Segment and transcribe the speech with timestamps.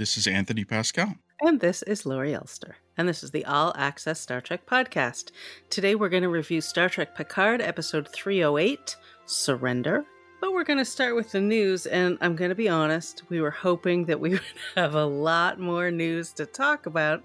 [0.00, 1.14] This is Anthony Pascal.
[1.42, 2.76] And this is Laurie Elster.
[2.96, 5.30] And this is the All Access Star Trek podcast.
[5.68, 10.06] Today we're going to review Star Trek Picard, episode 308 Surrender.
[10.40, 11.84] But we're going to start with the news.
[11.84, 14.40] And I'm going to be honest, we were hoping that we would
[14.74, 17.22] have a lot more news to talk about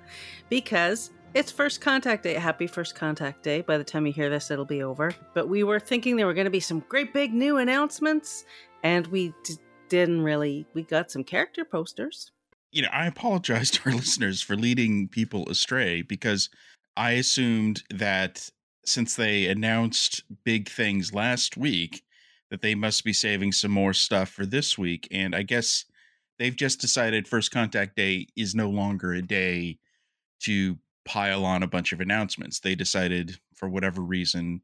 [0.49, 2.33] because it's First Contact Day.
[2.33, 3.61] Happy First Contact Day.
[3.61, 5.15] By the time you hear this, it'll be over.
[5.33, 8.43] But we were thinking there were going to be some great big new announcements.
[8.83, 9.55] And we d-
[9.87, 10.67] didn't really.
[10.73, 12.31] We got some character posters
[12.75, 16.49] you know, I apologize to our listeners for leading people astray because
[16.97, 18.49] I assumed that
[18.85, 22.03] since they announced big things last week,
[22.51, 25.07] that they must be saving some more stuff for this week.
[25.09, 25.85] And I guess
[26.37, 29.79] they've just decided First Contact Day is no longer a day
[30.41, 32.59] to pile on a bunch of announcements.
[32.59, 34.61] They decided, for whatever reason,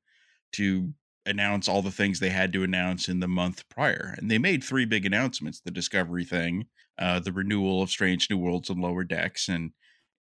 [0.54, 0.94] to
[1.26, 4.16] announce all the things they had to announce in the month prior.
[4.18, 6.68] And they made three big announcements the Discovery thing,
[7.00, 9.72] uh, the renewal of Strange New Worlds and Lower Decks, and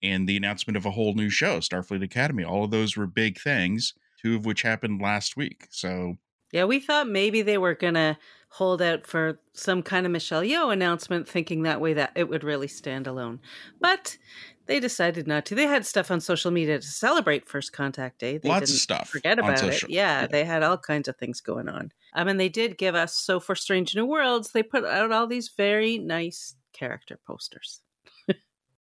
[0.03, 2.43] and the announcement of a whole new show, Starfleet Academy.
[2.43, 5.67] All of those were big things, two of which happened last week.
[5.69, 6.17] So
[6.51, 8.17] yeah, we thought maybe they were gonna
[8.49, 12.43] hold out for some kind of Michelle Yeoh announcement, thinking that way that it would
[12.43, 13.39] really stand alone.
[13.79, 14.17] But
[14.65, 15.55] they decided not to.
[15.55, 18.37] They had stuff on social media to celebrate First Contact Day.
[18.37, 19.09] They Lots of stuff.
[19.09, 19.89] Forget about it.
[19.89, 21.91] Yeah, yeah, they had all kinds of things going on.
[22.13, 24.51] I mean, they did give us so for Strange New Worlds.
[24.51, 27.81] They put out all these very nice character posters.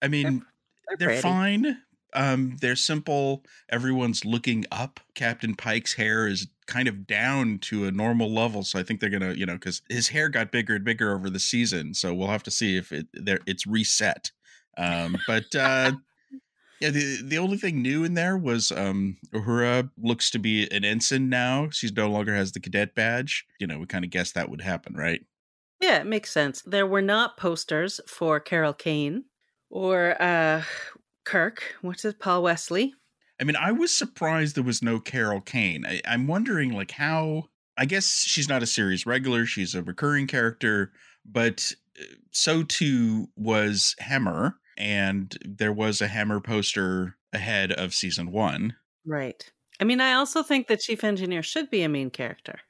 [0.02, 0.44] I mean,
[0.88, 1.78] they're, they're, they're fine.
[2.14, 3.44] Um, they're simple.
[3.70, 5.00] Everyone's looking up.
[5.14, 9.10] Captain Pike's hair is kind of down to a normal level, so I think they're
[9.10, 11.94] gonna, you know, because his hair got bigger and bigger over the season.
[11.94, 14.30] So we'll have to see if it it's reset.
[14.76, 15.92] Um, but uh,
[16.80, 20.84] yeah, the the only thing new in there was um, Uhura looks to be an
[20.84, 21.68] ensign now.
[21.70, 23.46] She's no longer has the cadet badge.
[23.58, 25.24] You know, we kind of guessed that would happen, right?
[25.83, 26.62] Yeah, it makes sense.
[26.62, 29.25] There were not posters for Carol Kane
[29.69, 30.62] or uh,
[31.25, 31.75] Kirk.
[31.83, 32.94] What's it, Paul Wesley?
[33.41, 35.84] I mean, I was surprised there was no Carol Kane.
[35.84, 37.48] I, I'm wondering, like, how.
[37.76, 40.93] I guess she's not a series regular; she's a recurring character,
[41.25, 48.31] but uh, so too was Hammer, and there was a Hammer poster ahead of season
[48.31, 48.76] one.
[49.06, 49.50] Right.
[49.81, 52.60] I mean, I also think the Chief Engineer should be a main character.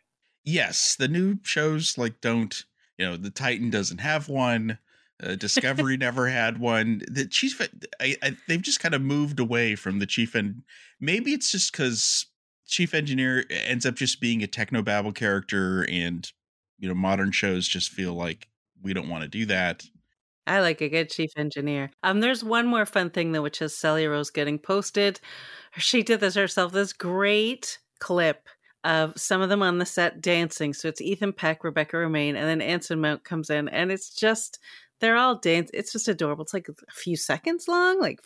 [0.44, 2.64] Yes, the new shows like don't
[2.98, 4.78] you know the Titan doesn't have one.
[5.22, 7.02] Uh, Discovery never had one.
[7.08, 7.60] The chief,
[8.00, 10.62] I, I, they've just kind of moved away from the chief, and
[11.00, 12.26] maybe it's just because
[12.66, 16.30] chief engineer ends up just being a technobabble character, and
[16.78, 18.48] you know modern shows just feel like
[18.82, 19.84] we don't want to do that.
[20.46, 21.90] I like a good chief engineer.
[22.02, 25.20] Um, there's one more fun thing though, which is Celia Rose getting posted.
[25.78, 26.72] She did this herself.
[26.72, 28.48] This great clip
[28.84, 30.72] of some of them on the set dancing.
[30.72, 34.58] So it's Ethan Peck, Rebecca Romijn, and then Anson Mount comes in, and it's just
[35.00, 35.70] they're all dance.
[35.74, 36.44] It's just adorable.
[36.44, 38.20] It's like a few seconds long, like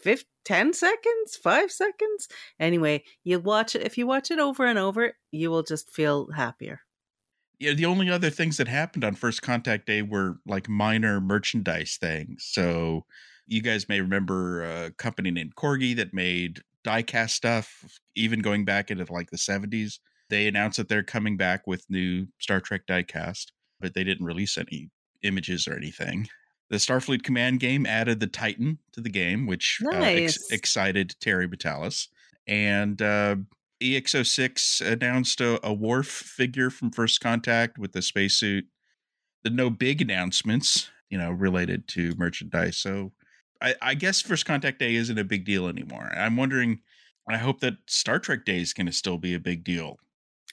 [0.45, 2.29] 10 seconds, five seconds.
[2.61, 3.83] Anyway, you watch it.
[3.83, 6.81] If you watch it over and over, you will just feel happier.
[7.59, 11.97] Yeah, the only other things that happened on First Contact Day were like minor merchandise
[11.99, 12.47] things.
[12.47, 13.07] So
[13.47, 18.91] you guys may remember a company named Corgi that made diecast stuff, even going back
[18.91, 19.99] into like the 70s.
[20.29, 23.47] They announced that they're coming back with new Star Trek diecast,
[23.81, 24.91] but they didn't release any
[25.23, 26.29] images or anything.
[26.69, 29.95] The Starfleet Command game added the Titan to the game, which nice.
[29.95, 32.09] uh, ex- excited Terry Matalas.
[32.49, 33.37] And uh,
[33.81, 38.67] EXO-6 announced a, a Worf figure from First Contact with the spacesuit.
[39.45, 42.79] The no big announcements, you know, related to merchandise.
[42.79, 43.13] So
[43.63, 46.11] I, I guess First Contact Day isn't a big deal anymore.
[46.17, 46.81] I'm wondering.
[47.29, 49.99] I hope that Star Trek Day is going to still be a big deal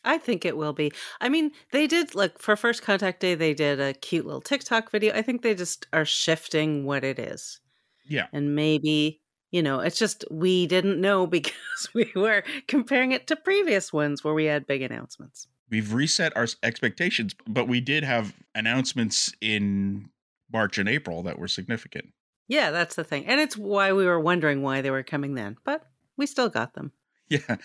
[0.05, 0.91] I think it will be.
[1.21, 3.35] I mean, they did look for First Contact Day.
[3.35, 5.13] They did a cute little TikTok video.
[5.13, 7.59] I think they just are shifting what it is.
[8.07, 9.21] Yeah, and maybe
[9.53, 14.23] you know, it's just we didn't know because we were comparing it to previous ones
[14.23, 15.47] where we had big announcements.
[15.69, 20.09] We've reset our expectations, but we did have announcements in
[20.51, 22.09] March and April that were significant.
[22.47, 23.25] Yeah, that's the thing.
[23.25, 25.83] And it's why we were wondering why they were coming then, but
[26.17, 26.91] we still got them.
[27.29, 27.55] Yeah.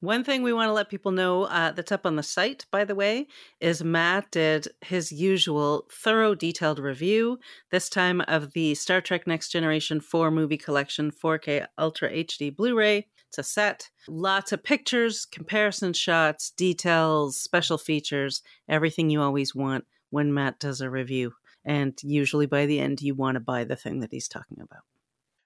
[0.00, 2.84] One thing we want to let people know uh, that's up on the site, by
[2.84, 3.28] the way,
[3.60, 7.38] is Matt did his usual thorough, detailed review,
[7.70, 12.76] this time of the Star Trek Next Generation 4 movie collection 4K Ultra HD Blu
[12.76, 13.06] ray.
[13.28, 19.86] It's a set, lots of pictures, comparison shots, details, special features, everything you always want
[20.10, 21.32] when Matt does a review.
[21.64, 24.82] And usually by the end, you want to buy the thing that he's talking about.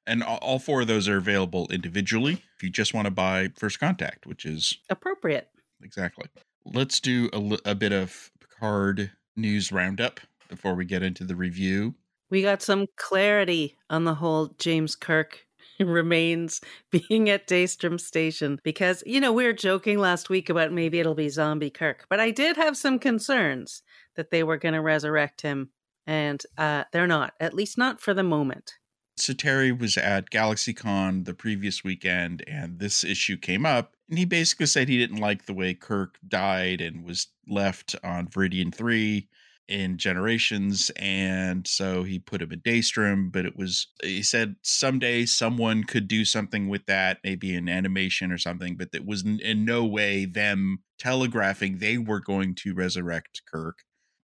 [0.07, 3.79] And all four of those are available individually if you just want to buy First
[3.79, 5.49] Contact, which is appropriate.
[5.83, 6.27] Exactly.
[6.65, 11.95] Let's do a, a bit of Picard news roundup before we get into the review.
[12.29, 15.47] We got some clarity on the whole James Kirk
[15.81, 16.61] remains
[16.91, 21.15] being at Daystrom Station because, you know, we were joking last week about maybe it'll
[21.15, 23.83] be Zombie Kirk, but I did have some concerns
[24.17, 25.71] that they were going to resurrect him,
[26.07, 28.75] and uh, they're not, at least not for the moment.
[29.21, 34.25] So Terry was at GalaxyCon the previous weekend, and this issue came up, and he
[34.25, 39.29] basically said he didn't like the way Kirk died and was left on Veridian 3
[39.69, 45.25] in generations and so he put him in daystrom but it was he said someday
[45.25, 49.65] someone could do something with that maybe an animation or something but it was in
[49.65, 53.85] no way them telegraphing they were going to resurrect kirk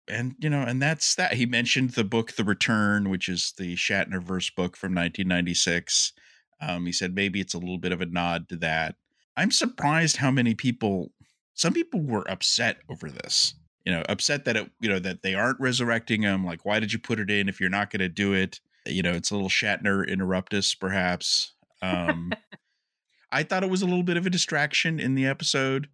[0.08, 1.34] and you know and that's that.
[1.34, 6.12] He mentioned the book the return which is the shatnerverse book from 1996
[6.60, 8.96] um, he said maybe it's a little bit of a nod to that.
[9.36, 11.12] I'm surprised how many people
[11.54, 15.34] some people were upset over this you know upset that it you know that they
[15.34, 18.08] aren't resurrecting him like why did you put it in if you're not going to
[18.08, 18.60] do it?
[18.86, 21.52] You know it's a little shatner interruptus perhaps.
[21.82, 22.32] Um
[23.30, 25.86] i thought it was a little bit of a distraction in the episode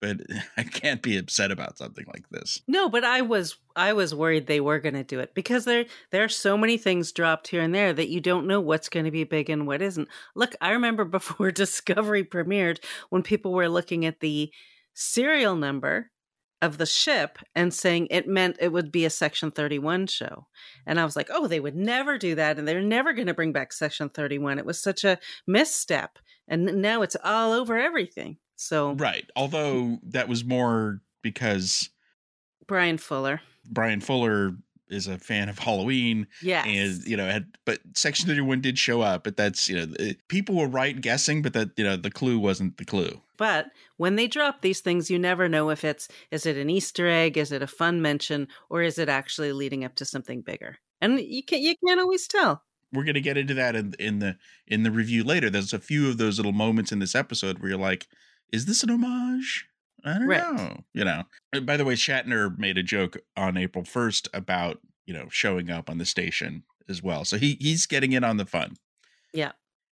[0.00, 0.18] but
[0.56, 4.46] i can't be upset about something like this no but i was i was worried
[4.46, 7.62] they were going to do it because there there are so many things dropped here
[7.62, 10.54] and there that you don't know what's going to be big and what isn't look
[10.60, 12.78] i remember before discovery premiered
[13.10, 14.50] when people were looking at the
[14.94, 16.10] serial number
[16.60, 20.46] of the ship and saying it meant it would be a Section 31 show.
[20.86, 22.58] And I was like, oh, they would never do that.
[22.58, 24.58] And they're never going to bring back Section 31.
[24.58, 26.18] It was such a misstep.
[26.48, 28.38] And now it's all over everything.
[28.60, 29.24] So, right.
[29.36, 31.90] Although that was more because
[32.66, 33.40] Bryan Fuller.
[33.70, 34.56] Bryan Fuller
[34.88, 36.26] is a fan of Halloween.
[36.42, 36.64] Yeah.
[36.64, 40.56] And, you know, had, but Section 31 did show up, but that's, you know, people
[40.56, 43.20] were right guessing, but that, you know, the clue wasn't the clue.
[43.36, 43.66] But
[43.96, 47.38] when they drop these things, you never know if it's, is it an Easter egg?
[47.38, 48.48] Is it a fun mention?
[48.70, 50.78] Or is it actually leading up to something bigger?
[51.00, 52.64] And you can't, you can't always tell.
[52.92, 55.48] We're going to get into that in, in the, in the review later.
[55.48, 58.08] There's a few of those little moments in this episode where you're like,
[58.52, 59.66] is this an homage?
[60.04, 60.54] I don't right.
[60.54, 60.84] know.
[60.92, 61.24] You know.
[61.62, 65.90] by the way, Shatner made a joke on April 1st about, you know, showing up
[65.90, 67.24] on the station as well.
[67.24, 68.76] So he he's getting in on the fun.
[69.32, 69.52] Yeah.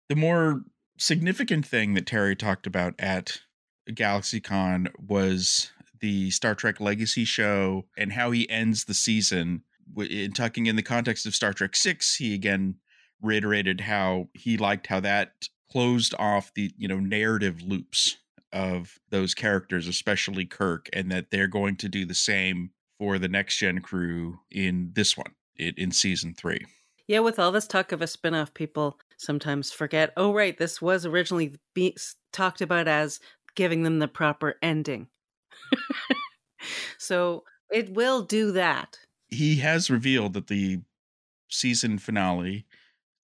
[0.08, 0.62] The more
[0.98, 3.40] significant thing that Terry talked about at
[3.88, 5.70] GalaxyCon was
[6.00, 9.62] the Star Trek Legacy show and how he ends the season.
[9.96, 12.76] In tucking in the context of Star Trek 6, he again
[13.20, 18.18] reiterated how he liked how that closed off the, you know, narrative loops
[18.52, 23.28] of those characters, especially Kirk, and that they're going to do the same for the
[23.28, 26.66] next gen crew in this one, in, in season three.
[27.06, 30.12] Yeah, with all this talk of a spinoff, people sometimes forget.
[30.16, 31.96] Oh, right, this was originally be-
[32.32, 33.20] talked about as
[33.54, 35.08] giving them the proper ending.
[36.98, 38.98] so it will do that.
[39.28, 40.80] He has revealed that the
[41.48, 42.66] season finale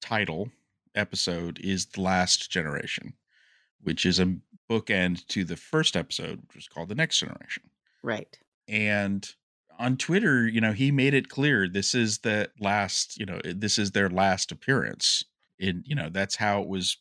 [0.02, 0.50] title
[0.96, 3.14] episode is The Last Generation,
[3.82, 4.36] which is a
[4.70, 7.64] bookend to the first episode, which was called The Next Generation.
[8.02, 8.38] Right.
[8.68, 9.28] And
[9.80, 13.54] on Twitter, you know, he made it clear this is the last, you know, eh,
[13.56, 15.26] this is their last appearance.
[15.60, 16.98] In you know, that's how it was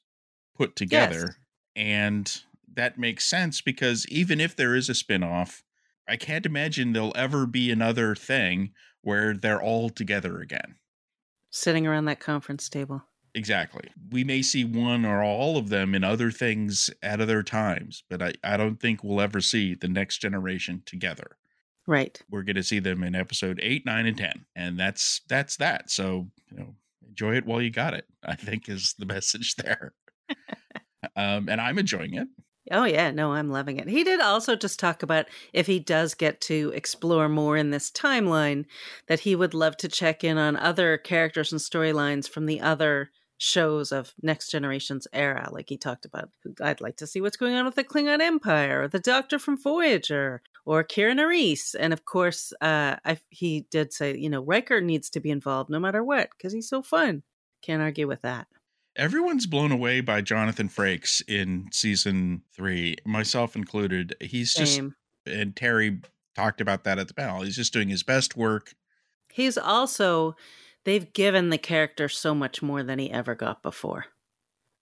[0.57, 1.21] put together.
[1.21, 1.37] Yes.
[1.75, 2.43] And
[2.75, 5.65] that makes sense because even if there is a spin-off,
[6.09, 8.73] I can't imagine there'll ever be another thing
[9.03, 10.77] where they're all together again.
[11.51, 13.03] Sitting around that conference table.
[13.35, 13.89] Exactly.
[14.11, 18.21] We may see one or all of them in other things at other times, but
[18.21, 21.39] I, I don't think we'll ever see the next generation together.
[21.87, 22.21] Right.
[22.31, 24.45] We're going to see them in episode 8, 9 and 10.
[24.55, 25.91] And that's that's that.
[25.91, 26.75] So, you know,
[27.09, 28.05] enjoy it while you got it.
[28.23, 29.95] I think is the message there.
[31.17, 32.29] um and I'm enjoying it.
[32.71, 33.89] Oh yeah, no, I'm loving it.
[33.89, 37.91] He did also just talk about if he does get to explore more in this
[37.91, 38.67] timeline
[39.09, 43.11] that he would love to check in on other characters and storylines from the other
[43.43, 46.31] shows of next generation's era like he talked about
[46.61, 49.61] i'd like to see what's going on with the klingon empire or the doctor from
[49.61, 54.81] voyager or kira nerys and of course uh I, he did say you know riker
[54.81, 57.25] needs to be involved no matter what because he's so fun.
[57.63, 58.47] Can't argue with that.
[58.95, 64.15] Everyone's blown away by jonathan frakes in season three myself included.
[64.21, 64.95] He's just Same.
[65.27, 66.01] and terry
[66.37, 67.43] talked about that at the panel.
[67.43, 68.75] He's just doing his best work.
[69.33, 70.37] He's also
[70.85, 74.07] they've given the character so much more than he ever got before.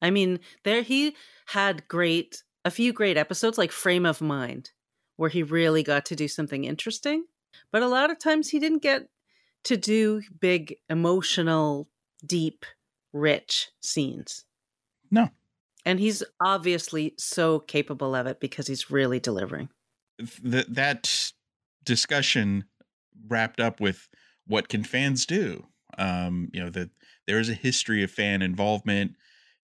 [0.03, 1.15] I mean, there he
[1.47, 4.71] had great a few great episodes like Frame of Mind
[5.17, 7.25] where he really got to do something interesting,
[7.73, 9.09] but a lot of times he didn't get
[9.65, 11.89] to do big emotional,
[12.25, 12.65] deep,
[13.13, 14.45] rich scenes.
[15.11, 15.29] No.
[15.85, 19.69] And he's obviously so capable of it because he's really delivering.
[20.43, 21.33] That that
[21.85, 22.65] discussion
[23.29, 24.09] wrapped up with
[24.47, 25.67] what can fans do?
[26.01, 26.91] Um, you know that
[27.27, 29.13] there is a history of fan involvement,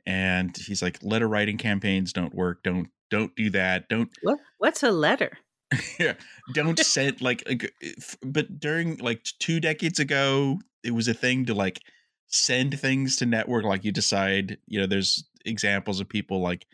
[0.06, 2.62] and he's like, letter writing campaigns don't work.
[2.62, 3.88] Don't don't do that.
[3.88, 4.38] Don't What?
[4.58, 5.38] What's a letter?
[5.98, 6.14] yeah
[6.54, 7.88] don't send like, uh, like uh,
[8.22, 11.80] but during like two decades ago it was a thing to like
[12.28, 16.66] send things to network like you decide you know there's examples of people like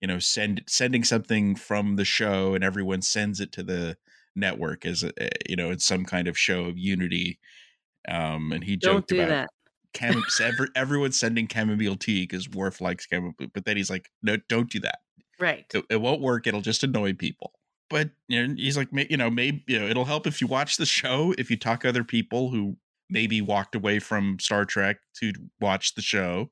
[0.00, 3.96] you know send sending something from the show and everyone sends it to the
[4.36, 7.38] network as a, eh, you know it's some kind of show of unity
[8.08, 9.48] um and he Don't joked do about that.
[10.40, 14.68] Every, everyone's sending chamomile tea because Worf likes chamomile but then he's like no don't
[14.68, 14.98] do that
[15.40, 15.66] Right.
[15.74, 16.46] it, it won't work.
[16.46, 17.52] It'll just annoy people.
[17.90, 20.76] But you know, he's like, you know, maybe you know, it'll help if you watch
[20.76, 21.34] the show.
[21.38, 22.76] If you talk to other people who
[23.10, 26.50] maybe walked away from Star Trek to watch the show,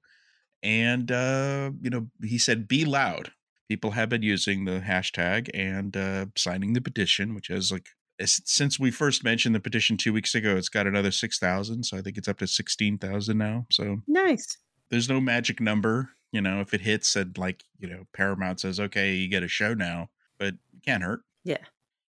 [0.62, 3.32] and uh, you know, he said, be loud.
[3.68, 7.86] People have been using the hashtag and uh, signing the petition, which is like
[8.28, 11.84] since we first mentioned the petition two weeks ago, it's got another six thousand.
[11.84, 13.66] So I think it's up to sixteen thousand now.
[13.70, 14.56] So Nice.
[14.90, 18.80] there's no magic number you know if it hits and like you know paramount says
[18.80, 21.58] okay you get a show now but it can't hurt Yeah.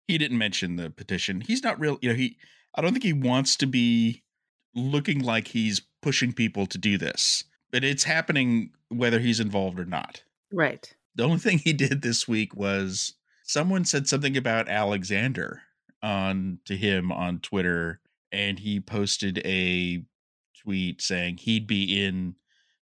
[0.09, 2.39] he didn't mention the petition he's not real you know he
[2.75, 4.23] i don't think he wants to be
[4.75, 9.85] looking like he's pushing people to do this but it's happening whether he's involved or
[9.85, 10.91] not Right.
[11.15, 15.65] the only thing he did this week was someone said something about alexander
[16.05, 20.05] on to him on twitter and he posted a
[20.63, 22.35] tweet saying he'd be in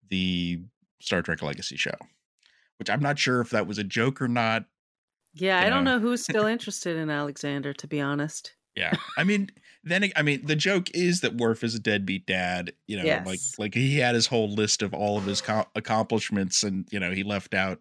[0.10, 0.60] the
[1.02, 1.96] Star Trek Legacy show,
[2.80, 4.66] which I'm not sure if that was a joke or not.
[5.36, 5.98] Yeah, You I don't know.
[5.98, 8.56] know who's still interested in Alexander, to be honest.
[8.76, 9.52] Yeah, I mean,
[9.84, 12.74] then I mean, the joke is that Worf is a deadbeat dad.
[12.88, 16.64] You know, like like he had his whole list of all of his co- accomplishments,
[16.64, 17.80] and you know, he left out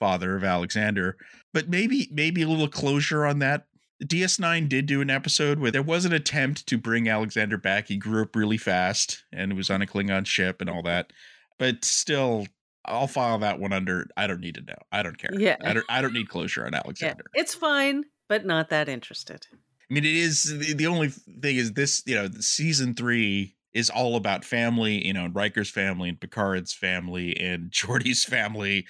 [0.00, 1.16] father of Alexander.
[1.54, 3.66] But maybe maybe a little closure on that.
[4.04, 7.88] DS9 did do an episode where there was an attempt to bring Alexander back.
[7.88, 11.12] He grew up really fast and was on a Klingon ship and all that.
[11.58, 12.46] But still,
[12.84, 14.06] I'll file that one under.
[14.16, 14.78] I don't need to know.
[14.92, 15.30] I don't care.
[15.36, 15.56] Yeah.
[15.64, 15.86] I don't.
[15.88, 17.24] I don't need closure on Yeah, Alexander.
[17.34, 19.46] it's fine, but not that interested.
[19.52, 22.02] I mean, it is the, the only thing is this.
[22.06, 25.04] You know, season three is all about family.
[25.04, 28.86] You know, and Riker's family and Picard's family and Geordi's family,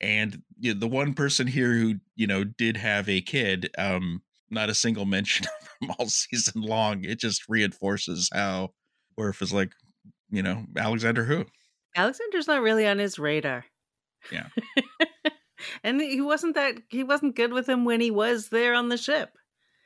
[0.00, 3.70] and you know, the one person here who you know did have a kid.
[3.78, 7.04] Um, not a single mention of him all season long.
[7.04, 8.70] It just reinforces how
[9.16, 9.72] Worf is like,
[10.30, 11.46] you know, Alexander who.
[11.96, 13.64] Alexander's not really on his radar.
[14.30, 14.48] Yeah.
[15.84, 18.96] and he wasn't that he wasn't good with him when he was there on the
[18.96, 19.36] ship.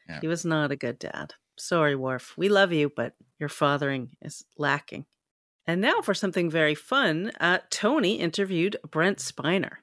[0.09, 0.21] Yeah.
[0.21, 1.35] He was not a good dad.
[1.57, 2.35] Sorry, Worf.
[2.37, 5.07] We love you, but your fathering is lacking.
[5.67, 9.77] And now for something very fun, uh, Tony interviewed Brent Spiner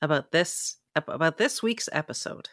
[0.00, 2.48] about this about this week's episode.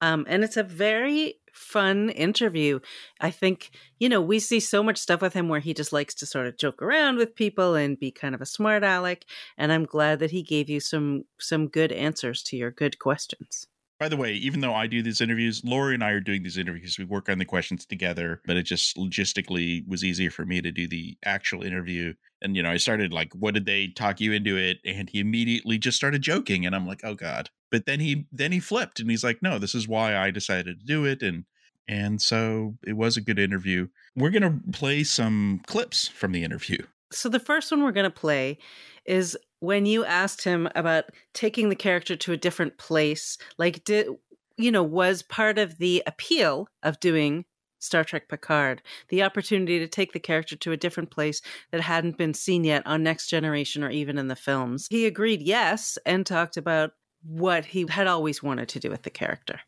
[0.00, 2.80] Um, and it's a very fun interview.
[3.20, 6.14] I think, you know, we see so much stuff with him where he just likes
[6.16, 9.24] to sort of joke around with people and be kind of a smart aleck.
[9.56, 13.66] And I'm glad that he gave you some some good answers to your good questions.
[13.98, 16.58] By the way, even though I do these interviews, Laurie and I are doing these
[16.58, 16.98] interviews.
[16.98, 20.70] We work on the questions together, but it just logistically was easier for me to
[20.70, 22.12] do the actual interview.
[22.46, 24.78] And, you know, I started like, what did they talk you into it?
[24.84, 26.64] And he immediately just started joking.
[26.64, 27.50] And I'm like, oh God.
[27.72, 30.78] But then he then he flipped and he's like, no, this is why I decided
[30.78, 31.22] to do it.
[31.22, 31.44] And
[31.88, 33.88] and so it was a good interview.
[34.14, 36.78] We're gonna play some clips from the interview.
[37.10, 38.58] So the first one we're going to play
[39.04, 43.38] is when you asked him about taking the character to a different place.
[43.58, 44.08] Like, did
[44.56, 47.44] you know was part of the appeal of doing
[47.86, 51.40] Star Trek Picard the opportunity to take the character to a different place
[51.70, 54.86] that hadn't been seen yet on Next Generation or even in the films?
[54.90, 59.10] He agreed yes and talked about what he had always wanted to do with the
[59.10, 59.60] character.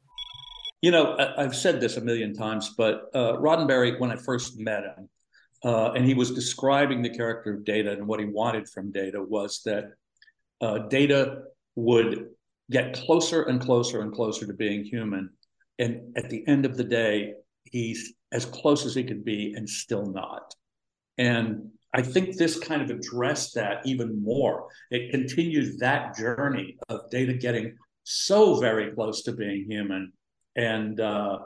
[0.82, 4.58] You know, I- I've said this a million times, but uh, Roddenberry, when I first
[4.58, 5.08] met him,
[5.64, 9.20] uh, and he was describing the character of Data and what he wanted from Data
[9.20, 9.92] was that
[10.60, 11.42] uh, Data
[11.74, 12.28] would
[12.70, 15.30] get closer and closer and closer to being human.
[15.80, 17.34] And at the end of the day,
[17.70, 20.54] he's as close as he could be and still not.
[21.16, 24.68] And I think this kind of addressed that even more.
[24.90, 30.12] It continued that journey of Data getting so very close to being human
[30.56, 31.38] and uh,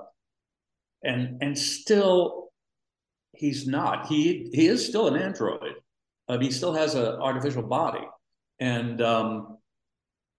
[1.05, 2.51] and and still
[3.33, 4.07] he's not.
[4.07, 5.75] He he is still an android.
[6.41, 8.07] He still has an artificial body,
[8.59, 9.59] and um,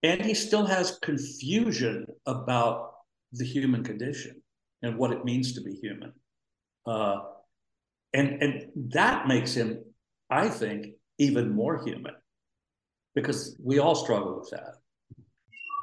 [0.02, 2.94] and he still has confusion about
[3.32, 4.42] the human condition
[4.84, 6.12] and what it means to be human.
[6.86, 7.20] Uh,
[8.12, 9.82] and and that makes him,
[10.30, 10.88] I think,
[11.18, 12.14] even more human
[13.14, 14.74] because we all struggle with that.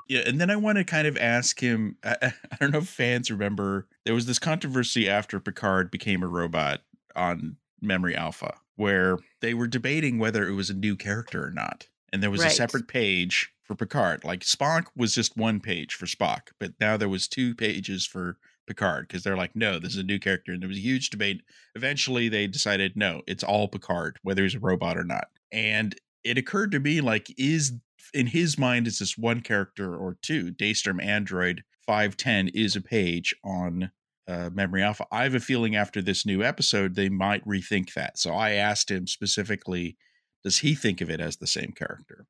[0.08, 1.98] Yeah, and then I want to kind of ask him.
[2.04, 6.28] I, I don't know if fans remember there was this controversy after Picard became a
[6.28, 6.82] robot
[7.16, 11.88] on Memory Alpha, where they were debating whether it was a new character or not.
[12.14, 12.52] And there was Right.
[12.52, 14.24] a separate page for Picard.
[14.24, 18.38] Like Spock was just one page for Spock, but now there was two pages for
[18.72, 20.54] Picard because they're like, no, this is a new character.
[20.54, 21.42] And there was a huge debate.
[21.76, 25.28] Eventually, they decided, no, it's all Picard, whether he's a robot or not.
[25.52, 27.74] And it occurred to me, like, is
[28.14, 30.52] in his mind, is this one character or two?
[30.54, 33.92] Daystrom Android 510 is a page on
[34.28, 35.06] uh, Memory Alpha.
[35.12, 38.18] I have a feeling after this new episode, they might rethink that.
[38.18, 39.98] So I asked him specifically,
[40.44, 42.26] does he think of it as the same character?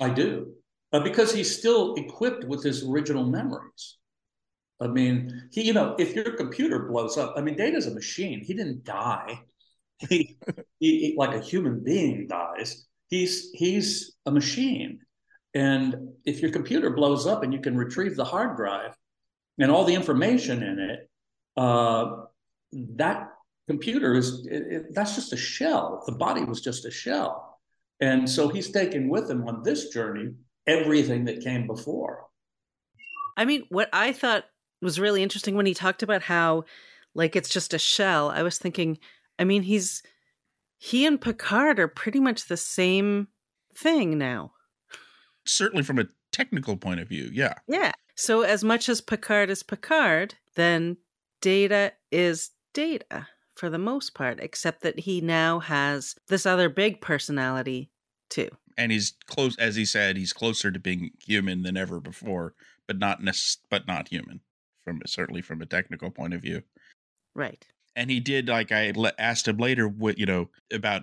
[0.00, 0.54] I do,
[0.92, 3.98] uh, because he's still equipped with his original memories.
[4.80, 8.44] I mean, he, you know, if your computer blows up, I mean, Data's a machine.
[8.44, 9.40] He didn't die.
[10.08, 10.38] He,
[10.78, 12.86] he, like a human being dies.
[13.08, 15.00] He's he's a machine,
[15.54, 18.94] and if your computer blows up and you can retrieve the hard drive
[19.58, 21.10] and all the information in it,
[21.56, 22.26] uh,
[22.94, 23.30] that
[23.66, 26.04] computer is it, it, that's just a shell.
[26.06, 27.58] The body was just a shell,
[28.00, 30.34] and so he's taken with him on this journey
[30.68, 32.26] everything that came before.
[33.36, 34.44] I mean, what I thought
[34.82, 36.64] was really interesting when he talked about how,
[37.14, 38.30] like, it's just a shell.
[38.30, 38.98] I was thinking,
[39.38, 40.02] I mean, he's
[40.78, 43.28] he and Picard are pretty much the same
[43.74, 44.52] thing now.
[45.44, 47.54] Certainly from a technical point of view, yeah.
[47.66, 47.92] Yeah.
[48.14, 50.96] So as much as Picard is Picard, then
[51.40, 57.00] Data is Data for the most part, except that he now has this other big
[57.00, 57.90] personality
[58.28, 58.48] too.
[58.76, 62.54] And he's close, as he said, he's closer to being human than ever before,
[62.86, 64.40] but not necess- but not human
[64.88, 66.62] from certainly from a technical point of view.
[67.34, 67.64] Right.
[67.94, 71.02] and he did like I asked him later what you know about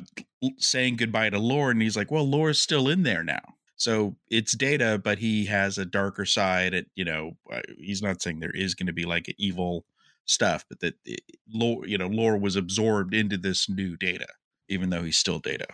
[0.58, 4.56] saying goodbye to Lore, and he's like, "Well, Lore's still in there now." So it's
[4.56, 6.74] Data, but he has a darker side.
[6.74, 9.86] At you know, uh, he's not saying there is going to be like evil
[10.26, 11.22] stuff, but that it,
[11.54, 14.28] Lore, you know, Lore was absorbed into this new Data,
[14.70, 15.68] even though he's still Data.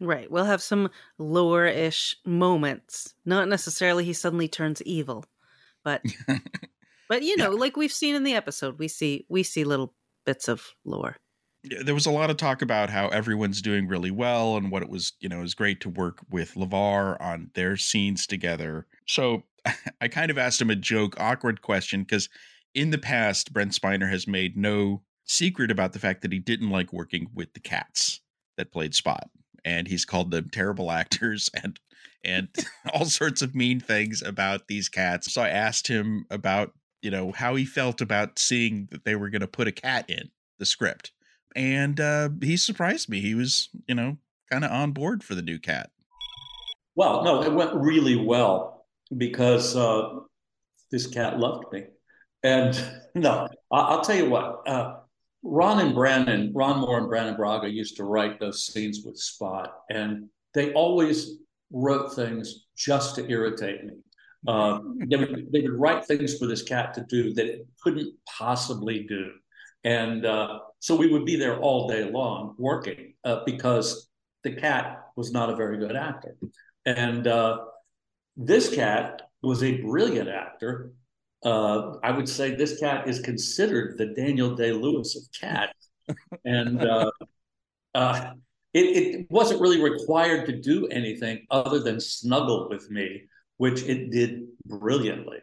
[0.00, 0.30] Right.
[0.30, 3.14] We'll have some lore ish moments.
[3.24, 5.24] Not necessarily he suddenly turns evil,
[5.84, 6.02] but
[7.12, 9.92] but you know, like we've seen in the episode, we see we see little
[10.24, 11.14] bits of lore.
[11.62, 14.88] There was a lot of talk about how everyone's doing really well and what it
[14.88, 18.86] was, you know, it was great to work with LeVar on their scenes together.
[19.06, 19.42] So
[20.00, 22.30] I kind of asked him a joke, awkward question because
[22.74, 26.70] in the past, Brent Spiner has made no secret about the fact that he didn't
[26.70, 28.22] like working with the cats
[28.56, 29.28] that played Spot,
[29.66, 31.78] and he's called them terrible actors and
[32.24, 32.48] and
[32.94, 35.30] all sorts of mean things about these cats.
[35.30, 39.30] So I asked him about you know how he felt about seeing that they were
[39.30, 41.12] going to put a cat in the script
[41.54, 43.20] and uh, he surprised me.
[43.20, 44.16] He was, you know,
[44.50, 45.90] kind of on board for the new cat.
[46.94, 48.86] Well, no, it went really well
[49.16, 50.20] because uh,
[50.90, 51.84] this cat loved me.
[52.42, 52.82] And
[53.14, 54.96] no, I- I'll tell you what, uh,
[55.42, 59.72] Ron and Brannon, Ron Moore and Brannon Braga used to write those scenes with Spot,
[59.90, 61.38] and they always
[61.72, 63.94] wrote things just to irritate me.
[64.46, 68.12] Uh, they, would, they would write things for this cat to do that it couldn't
[68.26, 69.30] possibly do.
[69.84, 74.08] And uh, so we would be there all day long working uh, because
[74.42, 76.36] the cat was not a very good actor.
[76.86, 77.58] And uh,
[78.36, 80.92] this cat was a brilliant actor.
[81.44, 85.72] Uh, I would say this cat is considered the Daniel Day Lewis of cats.
[86.44, 86.80] And
[88.74, 93.22] it, it wasn't really required to do anything other than snuggle with me,
[93.62, 95.38] which it did brilliantly.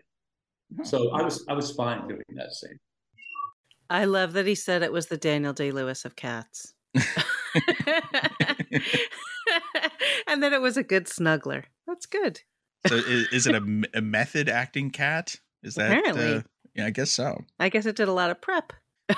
[0.83, 2.77] So I was I was fine doing that scene.
[3.89, 6.73] I love that he said it was the Daniel Day Lewis of cats.
[10.27, 11.63] and that it was a good snuggler.
[11.87, 12.41] That's good.
[12.87, 15.37] so is, is it a method acting cat?
[15.63, 16.33] Is that Apparently.
[16.35, 16.41] Uh,
[16.75, 17.45] yeah, I guess so.
[17.57, 18.73] I guess it did a lot of prep.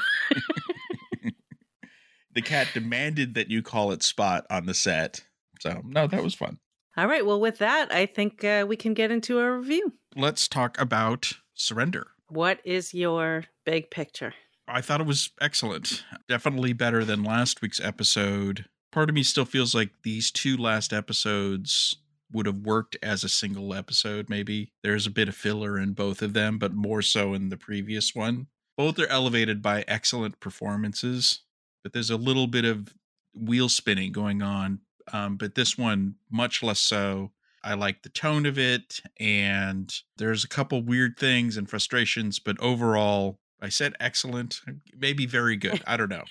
[2.34, 5.26] The cat demanded that you call it Spot on the set.
[5.60, 6.60] So no, that was fun.
[6.98, 7.26] All right.
[7.26, 9.94] Well, with that, I think uh, we can get into our review.
[10.16, 12.08] Let's talk about Surrender.
[12.28, 14.34] What is your big picture?
[14.68, 16.04] I thought it was excellent.
[16.28, 18.66] Definitely better than last week's episode.
[18.92, 21.98] Part of me still feels like these two last episodes
[22.32, 24.72] would have worked as a single episode, maybe.
[24.84, 28.16] There's a bit of filler in both of them, but more so in the previous
[28.16, 28.48] one.
[28.78, 31.42] Both are elevated by excellent performances,
[31.84, 32.94] but there's a little bit of
[33.36, 34.80] wheel spinning going on.
[35.12, 37.32] Um, but this one, much less so.
[37.64, 42.60] I like the tone of it, and there's a couple weird things and frustrations, but
[42.60, 44.62] overall, I said excellent,
[44.98, 45.84] maybe very good.
[45.88, 46.24] I don't know.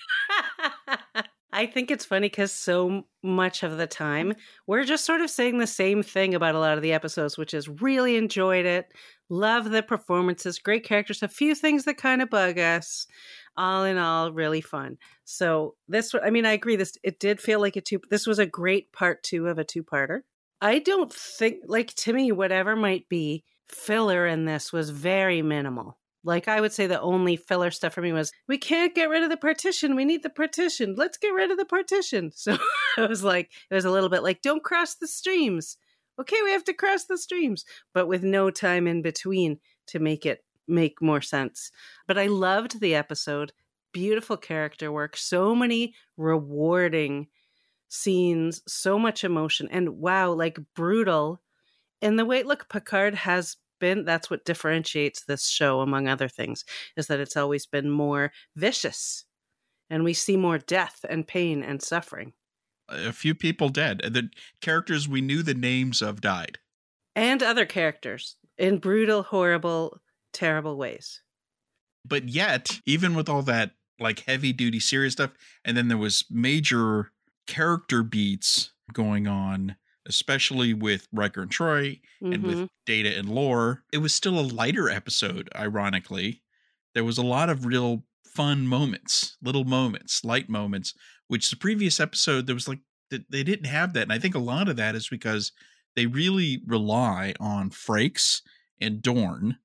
[1.53, 4.33] I think it's funny because so much of the time
[4.67, 7.53] we're just sort of saying the same thing about a lot of the episodes, which
[7.53, 8.87] is really enjoyed it,
[9.29, 13.05] love the performances, great characters, a few things that kind of bug us.
[13.61, 14.97] All in all, really fun.
[15.23, 16.75] So this, I mean, I agree.
[16.75, 18.01] This it did feel like a two.
[18.09, 20.21] This was a great part two of a two parter.
[20.59, 25.97] I don't think, like to me, whatever might be filler in this was very minimal.
[26.23, 29.23] Like I would say the only filler stuff for me was we can't get rid
[29.23, 29.95] of the partition.
[29.95, 30.95] We need the partition.
[30.95, 32.31] Let's get rid of the partition.
[32.41, 32.57] So
[32.97, 35.77] it was like it was a little bit like don't cross the streams.
[36.19, 40.25] Okay, we have to cross the streams, but with no time in between to make
[40.25, 41.71] it make more sense.
[42.07, 43.51] But I loved the episode.
[43.93, 47.27] Beautiful character work, so many rewarding
[47.89, 51.41] scenes, so much emotion and wow, like brutal
[52.01, 56.63] in the way look Picard has been that's what differentiates this show among other things
[56.95, 59.25] is that it's always been more vicious
[59.89, 62.31] and we see more death and pain and suffering
[62.87, 64.29] a few people dead the
[64.61, 66.59] characters we knew the names of died
[67.15, 69.99] and other characters in brutal horrible
[70.33, 71.21] terrible ways
[72.05, 75.31] but yet even with all that like heavy duty serious stuff
[75.63, 77.11] and then there was major
[77.47, 79.75] character beats going on
[80.07, 82.33] especially with Riker and Troi mm-hmm.
[82.33, 82.65] and with mm-hmm.
[82.85, 83.83] Data and Lore.
[83.93, 86.41] It was still a lighter episode, ironically.
[86.93, 90.93] There was a lot of real fun moments, little moments, light moments,
[91.27, 94.03] which the previous episode, there was like, they didn't have that.
[94.03, 95.51] And I think a lot of that is because
[95.95, 98.41] they really rely on Frakes
[98.79, 99.57] and Dorn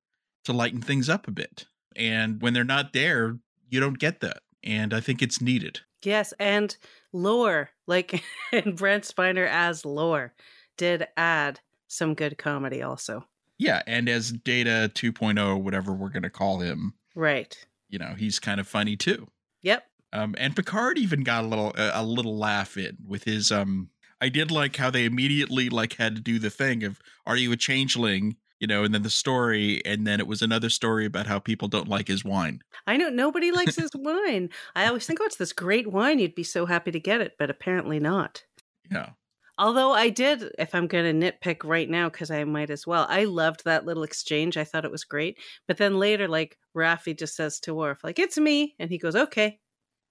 [0.47, 1.67] to lighten things up a bit.
[1.95, 4.39] And when they're not there, you don't get that.
[4.65, 5.81] And I think it's needed.
[6.03, 6.77] Yes, and
[7.13, 10.35] lore, like and Brent Spiner as lore,
[10.77, 13.25] did add some good comedy also.
[13.59, 16.95] Yeah, and as Data 2.0, whatever we're going to call him.
[17.15, 17.57] Right.
[17.89, 19.29] You know, he's kind of funny too.
[19.63, 19.85] Yep.
[20.13, 23.91] Um, and Picard even got a little a, a little laugh in with his um
[24.21, 27.53] I did like how they immediately like had to do the thing of are you
[27.53, 31.27] a changeling you know, and then the story, and then it was another story about
[31.27, 32.63] how people don't like his wine.
[32.87, 34.51] I know nobody likes his wine.
[34.75, 36.19] I always think, oh, it's this great wine.
[36.19, 38.45] You'd be so happy to get it, but apparently not.
[38.91, 39.11] Yeah.
[39.59, 43.07] Although I did, if I'm going to nitpick right now, because I might as well,
[43.09, 44.57] I loved that little exchange.
[44.57, 45.39] I thought it was great.
[45.67, 48.75] But then later, like, Raffi just says to Worf, like, it's me.
[48.79, 49.59] And he goes, okay.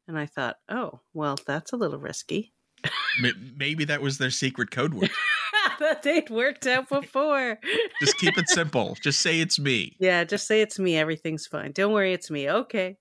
[0.08, 2.54] And I thought, oh, well, that's a little risky.
[3.56, 5.12] Maybe that was their secret code word.
[5.80, 7.60] that they'd worked out before.
[8.02, 8.98] just keep it simple.
[9.02, 9.96] Just say it's me.
[10.00, 10.98] Yeah, just say it's me.
[10.98, 11.72] Everything's fine.
[11.72, 12.50] Don't worry, it's me.
[12.50, 12.98] Okay.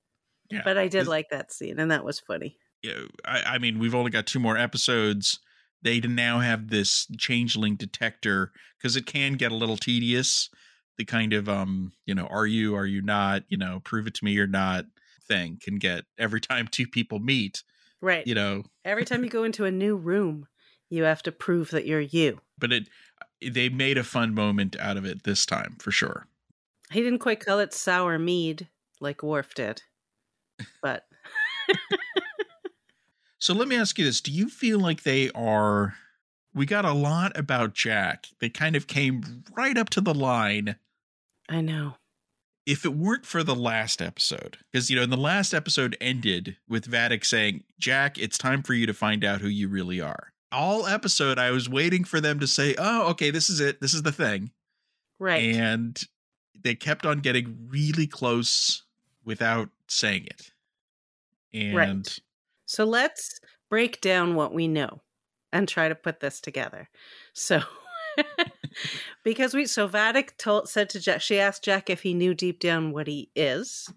[0.50, 2.58] Yeah, but I did like that scene, and that was funny.
[2.82, 5.40] Yeah, I, I mean, we've only got two more episodes.
[5.82, 10.50] They now have this changeling detector because it can get a little tedious.
[10.98, 14.14] The kind of um, you know, are you, are you not, you know, prove it
[14.14, 14.84] to me or not
[15.26, 17.62] thing can get every time two people meet.
[18.00, 18.26] Right.
[18.26, 20.46] You know, every time you go into a new room,
[20.90, 22.40] you have to prove that you're you.
[22.58, 22.88] But it
[23.20, 26.26] uh, they made a fun moment out of it this time for sure.
[26.90, 28.68] He didn't quite call it sour mead
[29.00, 29.82] like Worf did.
[30.82, 31.06] But
[33.44, 35.96] So let me ask you this, do you feel like they are
[36.54, 38.28] we got a lot about Jack.
[38.40, 40.76] They kind of came right up to the line.
[41.46, 41.96] I know.
[42.64, 46.56] If it weren't for the last episode, because you know, in the last episode ended
[46.66, 50.32] with Vadic saying, Jack, it's time for you to find out who you really are
[50.54, 53.80] all episode I was waiting for them to say, "Oh, okay, this is it.
[53.80, 54.50] This is the thing."
[55.18, 55.54] Right.
[55.54, 56.00] And
[56.62, 58.82] they kept on getting really close
[59.24, 60.50] without saying it.
[61.52, 62.18] And right.
[62.66, 65.02] So let's break down what we know
[65.52, 66.88] and try to put this together.
[67.32, 67.62] So
[69.24, 72.60] because we so Vadic told said to Jack she asked Jack if he knew deep
[72.60, 73.92] down what he is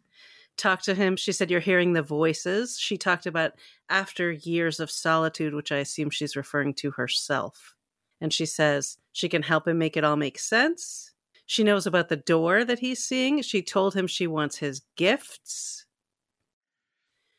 [0.57, 1.15] talked to him.
[1.15, 2.79] She said, You're hearing the voices.
[2.79, 3.53] She talked about
[3.89, 7.75] after years of solitude, which I assume she's referring to herself.
[8.19, 11.11] And she says she can help him make it all make sense.
[11.45, 13.41] She knows about the door that he's seeing.
[13.41, 15.85] She told him she wants his gifts.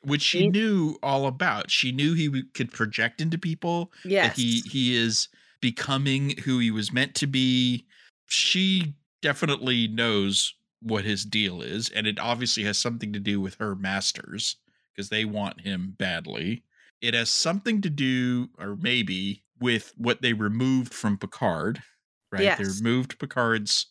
[0.01, 1.71] Which she he, knew all about.
[1.71, 3.93] She knew he could project into people.
[4.05, 4.29] Yes.
[4.29, 5.29] That he, he is
[5.61, 7.87] becoming who he was meant to be.
[8.27, 13.57] She definitely knows what his deal is, and it obviously has something to do with
[13.57, 14.57] her masters
[14.95, 16.63] because they want him badly.
[17.01, 21.83] It has something to do, or maybe, with what they removed from Picard.
[22.31, 22.43] Right?
[22.43, 22.59] Yes.
[22.59, 23.87] They removed Picard's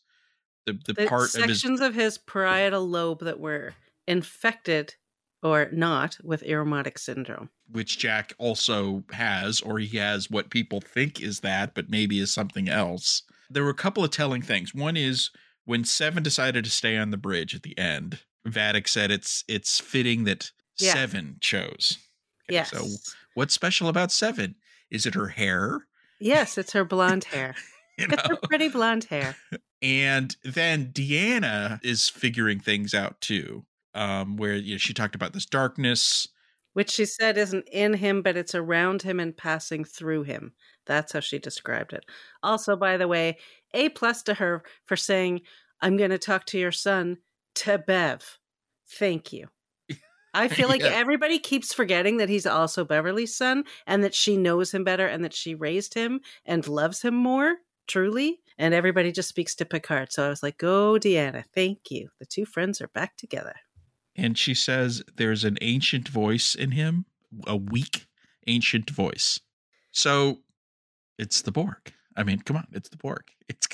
[0.65, 1.95] the, the, the part sections of, his...
[1.95, 3.73] of his parietal lobe that were
[4.07, 4.95] infected
[5.43, 7.49] or not with Irumodic syndrome.
[7.71, 12.31] Which Jack also has, or he has what people think is that, but maybe is
[12.31, 13.23] something else.
[13.49, 14.73] There were a couple of telling things.
[14.73, 15.29] One is
[15.67, 19.79] when Seven decided to stay on the bridge at the end, Vadic said it's it's
[19.79, 20.93] fitting that yeah.
[20.93, 21.97] Seven chose.
[22.49, 22.71] Okay, yes.
[22.71, 22.87] So
[23.35, 24.55] what's special about Seven?
[24.89, 25.85] Is it her hair?
[26.19, 27.53] Yes, it's her blonde hair.
[27.97, 28.13] you know?
[28.13, 29.35] It's her pretty blonde hair.
[29.81, 33.65] And then Deanna is figuring things out too.
[33.93, 36.27] um, where you know, she talked about this darkness.
[36.73, 40.53] Which she said isn't in him, but it's around him and passing through him.
[40.85, 42.05] That's how she described it.
[42.43, 43.37] Also, by the way,
[43.73, 45.41] A plus to her for saying,
[45.81, 47.17] I'm going to talk to your son
[47.55, 48.37] to Bev.
[48.89, 49.47] Thank you.
[50.33, 50.87] I feel like Yeah.
[50.93, 55.23] everybody keeps forgetting that he's also Beverly's son and that she knows him better and
[55.23, 57.55] that she raised him and loves him more,
[57.87, 58.39] truly.
[58.57, 60.11] And everybody just speaks to Picard.
[60.11, 61.43] So I was like, go, Deanna.
[61.53, 62.09] Thank you.
[62.19, 63.53] The two friends are back together.
[64.15, 67.05] And she says there's an ancient voice in him,
[67.45, 68.07] a weak
[68.47, 69.39] ancient voice.
[69.91, 70.39] So
[71.19, 71.93] it's the Borg.
[72.17, 73.23] I mean, come on, it's the Borg.
[73.47, 73.67] It's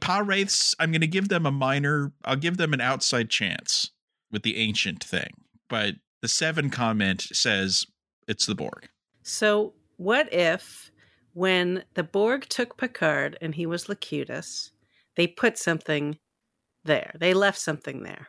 [0.00, 0.74] Pah-wraiths.
[0.78, 2.12] I'm going to give them a minor.
[2.24, 3.90] I'll give them an outside chance
[4.30, 5.30] with the ancient thing,
[5.68, 7.86] but the seven comment says
[8.28, 8.88] it's the Borg.
[9.22, 10.90] So, what if
[11.32, 14.70] when the Borg took Picard and he was Locutus,
[15.16, 16.18] they put something
[16.84, 17.12] there?
[17.18, 18.28] They left something there,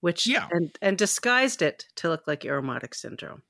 [0.00, 0.48] which Yeah.
[0.50, 3.42] and and disguised it to look like Irumodic syndrome.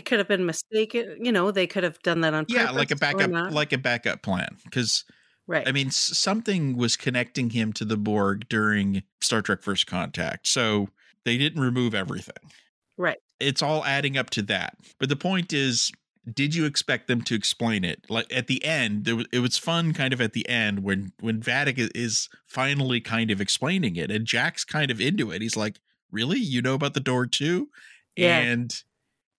[0.00, 1.18] It could have been mistaken.
[1.22, 2.56] You know, they could have done that on purpose.
[2.56, 5.04] Yeah, like a backup, like a backup plan, because
[5.46, 5.68] right.
[5.68, 10.46] I mean, something was connecting him to the Borg during Star Trek First Contact.
[10.46, 10.88] So
[11.26, 12.50] they didn't remove everything.
[12.96, 13.18] right.
[13.40, 14.78] It's all adding up to that.
[14.98, 15.92] But the point is,
[16.32, 18.06] did you expect them to explain it?
[18.08, 21.12] Like at the end, there was, it was fun kind of at the end when
[21.20, 25.42] when Vadic is finally kind of explaining it and Jack's kind of into it.
[25.42, 25.78] He's like,
[26.10, 26.38] "Really?
[26.38, 27.68] You know about the door too?"
[28.16, 28.38] Yeah.
[28.38, 28.74] And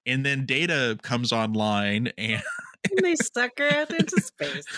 [0.05, 2.41] and then Data comes online and
[2.89, 4.65] and they suck her out into space.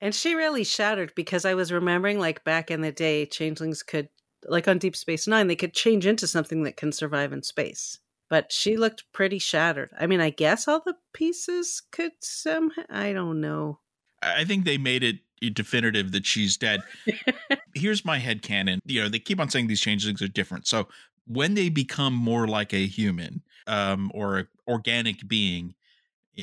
[0.00, 4.08] And she really shattered because I was remembering, like back in the day, changelings could,
[4.44, 7.98] like on Deep Space Nine, they could change into something that can survive in space.
[8.30, 9.90] But she looked pretty shattered.
[9.98, 12.82] I mean, I guess all the pieces could somehow.
[12.88, 13.80] I don't know.
[14.22, 16.82] I think they made it eh, definitive that she's dead.
[17.74, 18.80] Here's my head canon.
[18.84, 20.66] You know, they keep on saying these changelings are different.
[20.66, 20.88] So
[21.26, 25.74] when they become more like a human um, or an organic being,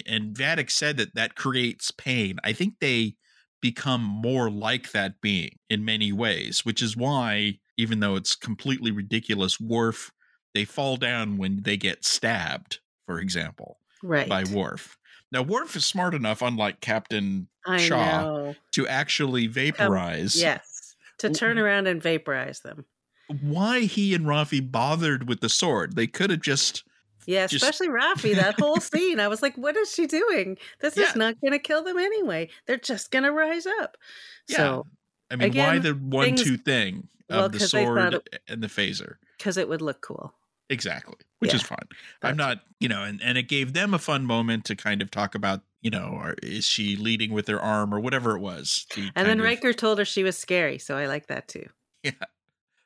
[0.06, 3.16] and Vadic said that that creates pain, I think they
[3.62, 8.92] become more like that being in many ways, which is why, even though it's completely
[8.92, 10.12] ridiculous, Worf,
[10.54, 14.30] they fall down when they get stabbed, for example, Right.
[14.30, 14.98] by Worf.
[15.32, 18.56] Now, Worf is smart enough, unlike Captain I Shaw know.
[18.74, 20.40] to actually vaporize.
[20.40, 20.96] Yes.
[21.20, 22.86] To turn around and vaporize them.
[23.42, 25.96] Why he and Raffi bothered with the sword?
[25.96, 26.84] They could have just.
[27.28, 29.20] Yeah, Just- especially Raffi, that whole scene.
[29.20, 30.58] I was like, what is she doing?
[30.80, 31.06] This Yeah.
[31.10, 32.50] is not going to kill them anyway.
[32.66, 33.98] They're just going to rise up.
[34.48, 34.58] Yeah.
[34.58, 34.88] So,
[35.32, 38.68] I mean, why the one-two thing of well, the 'cause they thought sword and the
[38.68, 39.16] phaser?
[39.38, 40.34] because it would look cool.
[40.70, 41.68] Exactly, which is Yeah.
[41.68, 41.88] fun.
[42.24, 45.12] I'm not, you know, and and it gave them a fun moment to kind of
[45.12, 48.88] talk about, you know, or is she leading with her arm or whatever it was.
[49.16, 51.68] And then of- Riker told her she was scary, so I like that too.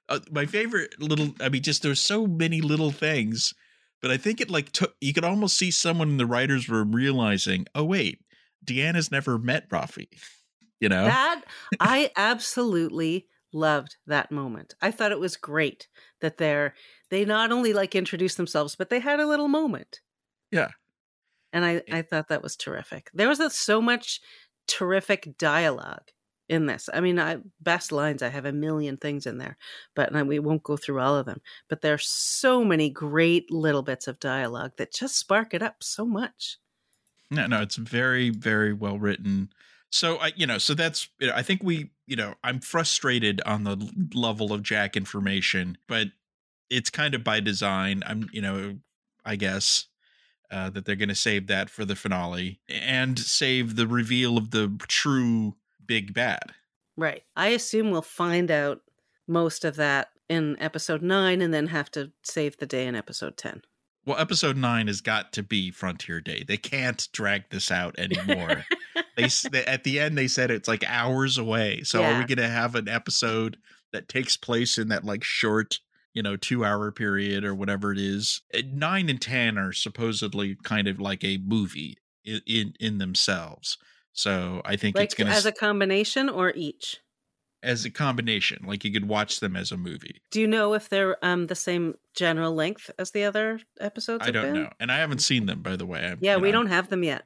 [0.09, 3.53] uh, my favorite little i mean just there's so many little things
[4.01, 6.91] but i think it like took you could almost see someone in the writers room
[6.91, 8.19] realizing oh wait
[8.65, 10.07] deanna's never met raffi
[10.79, 11.43] you know That
[11.79, 14.75] I absolutely loved that moment.
[14.81, 15.87] I thought it was great
[16.21, 16.73] that they're
[17.09, 19.99] they not only like introduced themselves, but they had a little moment.
[20.51, 20.69] Yeah.
[21.51, 23.09] And I eh I thought that was terrific.
[23.13, 24.21] There was so much
[24.67, 26.11] terrific dialogue
[26.49, 26.89] in this.
[26.93, 28.23] I mean, I, best lines.
[28.23, 29.57] I have a million things in there,
[29.95, 31.41] but and we won't go through all of them.
[31.69, 36.05] But there's so many great little bits of dialogue that just spark it up so
[36.05, 36.57] much.
[37.29, 39.49] no no it's very very well written
[39.91, 43.41] so i you know so that's you know, i think we you know i'm frustrated
[43.45, 43.77] on the
[44.13, 46.07] level of jack information but
[46.69, 48.77] it's kind of by design i'm you know
[49.25, 49.85] i guess
[50.51, 54.49] uh, that they're going to save that for the finale and save the reveal of
[54.49, 55.55] the true
[55.89, 56.53] big bad
[56.99, 57.23] Right.
[57.33, 58.81] I assume we'll find out
[59.25, 63.37] most of that in episode nine and then have to save the day in episode
[63.37, 63.61] 10.
[64.05, 66.43] Well, episode nine has got to be Frontier Day.
[66.45, 68.65] They can't drag this out anymore.
[69.15, 71.83] they, they at the end they said it's like hours away.
[71.83, 73.55] So are we going to have an episode
[73.93, 75.79] that takes place in that like short,
[76.13, 78.41] you know, two hour period or whatever it is?
[78.53, 83.77] Uh, Nine and ten are supposedly kind of like a movie in in, in themselves.
[84.13, 86.97] So I think like it's going to as a combination or each?
[87.61, 88.63] as a combination.
[88.65, 90.21] Like you could watch them as a movie.
[90.31, 94.25] Do you know if they're um the same general length as the other episodes?
[94.25, 94.63] I don't been?
[94.63, 95.99] know, and I haven't seen them by the way.
[96.05, 97.25] I'm- Yeah, we know, don't have them yet.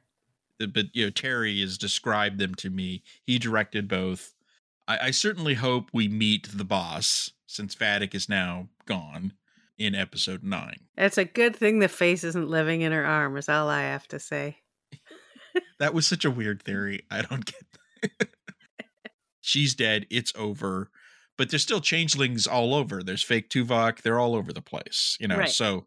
[0.58, 4.34] but you know terry has described them to me he directed both
[4.86, 9.32] I, I certainly hope we meet the boss since Vadic is now gone
[9.78, 13.48] in episode nine It's a good thing the face isn't living in her arm, is
[13.48, 14.58] all I have to say.
[15.78, 16.66] That was such a weird mm.
[16.66, 17.64] theory i don't get
[18.02, 18.28] that.
[19.40, 20.90] she's dead it's over
[21.36, 23.02] but there's still changelings all over.
[23.02, 24.02] There's fake Tuvok.
[24.02, 25.38] They're all over the place, you know.
[25.38, 25.48] Right.
[25.48, 25.86] So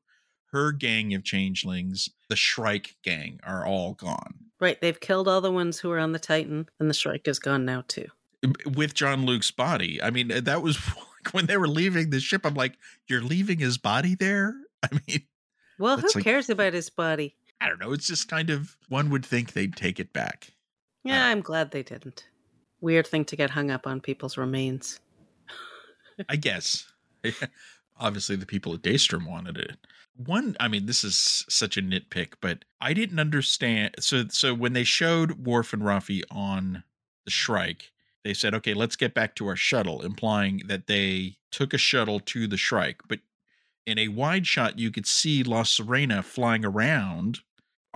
[0.51, 4.35] her gang of changelings, the Shrike gang, are all gone.
[4.59, 4.79] Right.
[4.81, 7.65] They've killed all the ones who were on the Titan, and the Shrike is gone
[7.65, 8.07] now too.
[8.65, 10.01] With Jean-Luc's body.
[10.01, 12.45] I mean, that was like when they were leaving the ship.
[12.45, 12.77] I'm like,
[13.07, 14.53] you're leaving his body there?
[14.83, 15.23] I mean,
[15.79, 17.35] Well, who like- cares about his body?
[17.59, 17.91] I don't know.
[17.93, 20.51] It's just kind of one would think they'd take it back.
[21.03, 22.25] Yeah, Uh, I'm glad they didn't.
[22.81, 24.99] Weird thing to get hung up on people's remains.
[26.29, 26.91] I guess.
[27.99, 29.77] Obviously, the people at Daystrom wanted it.
[30.15, 33.95] One, I mean, this is such a nitpick, but I didn't understand.
[33.99, 36.83] So, so when they showed Worf and Raffi on
[37.25, 37.91] the Shrike,
[38.23, 42.19] they said, "Okay, let's get back to our shuttle," implying that they took a shuttle
[42.21, 43.01] to the Shrike.
[43.07, 43.19] But
[43.85, 47.41] in a wide shot, you could see La Sirena flying around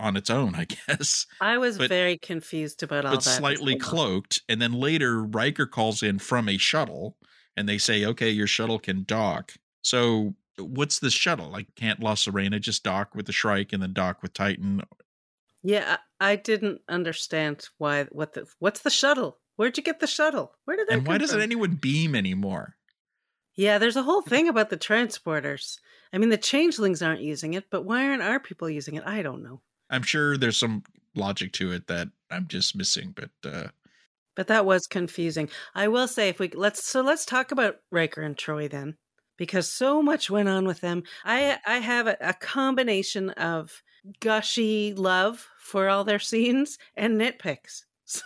[0.02, 3.30] on its own, I guess, I was But- very confused about all but that.
[3.30, 4.42] slightly cloaked.
[4.48, 7.16] And then later, Riker calls in from a shuttle,
[7.56, 11.50] and they say, "Okay, your shuttle can dock." So, what's the shuttle?
[11.50, 14.82] Like, can't La Sirena just dock with the Shrike and then dock with Titan?
[15.62, 18.04] Yeah, I, didn't understand why.
[18.04, 18.46] What the?
[18.58, 19.38] What's the shuttle?
[19.56, 20.54] Where'd you get the shuttle?
[20.64, 20.94] Where did that?
[20.98, 21.42] And why doesn't from?
[21.42, 22.76] anyone beam anymore?
[23.54, 25.78] Yeah, there's a whole thing about the transporters.
[26.12, 29.02] I mean, the changelings aren't using it, but why aren't our people using it?
[29.06, 29.60] I don't know.
[29.92, 30.82] I'm sure there's some
[31.14, 33.68] logic to it that I'm just missing, but uh,
[34.34, 35.50] But that was confusing.
[35.74, 38.96] I will say, if we let's so let's talk about Riker and Troi then,
[39.36, 41.02] because so much went on with them.
[41.24, 43.82] I I have a, a combination of
[44.20, 47.84] gushy love for all their scenes and nitpicks.
[48.04, 48.24] So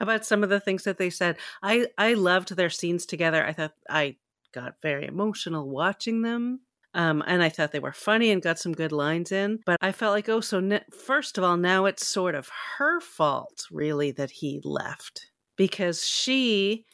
[0.00, 3.44] about some of the things that they said, I I loved their scenes together.
[3.44, 4.16] I thought I
[4.52, 6.60] got very emotional watching them.
[6.94, 9.58] Um, and I thought they were funny and got some good lines in.
[9.66, 13.66] But I felt like, oh, so first of all, now it's sort of her fault,
[13.70, 15.26] really, that he left
[15.56, 16.86] because she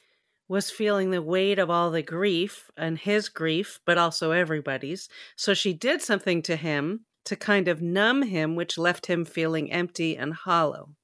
[0.49, 5.09] was feeling the weight of all the grief and his grief, but also everybody's.
[5.37, 9.71] So she did something to him to kind of numb him, which left him feeling
[9.71, 10.97] empty and hollow.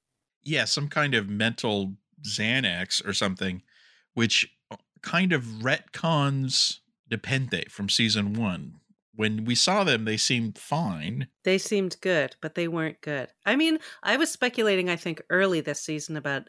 [0.43, 3.63] yeah, some kind of mental Xanax or something,
[4.15, 6.79] which uh, kind of retcons
[7.11, 8.75] Nepenthe from season one.
[9.17, 11.29] When we saw them, they seemed fine.
[11.45, 13.29] They seemed good, but they weren't good.
[13.45, 16.43] I mean, I was speculating, I think, early this season about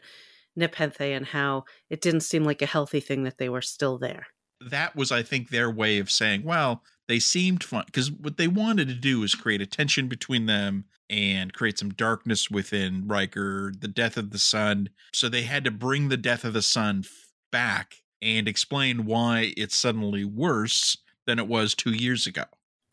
[0.56, 4.26] Nepenthe and how it didn't seem like a healthy thing that they were still there.
[4.70, 8.48] that was i think their way of saying well they seemed fun because what they
[8.48, 13.72] wanted to do was create a tension between them and create some darkness within Riker,
[13.78, 14.90] the death of the son.
[15.14, 17.10] So they had to bring the death of the son f-
[17.50, 22.44] back and explain why it's suddenly worse than it was two years ago.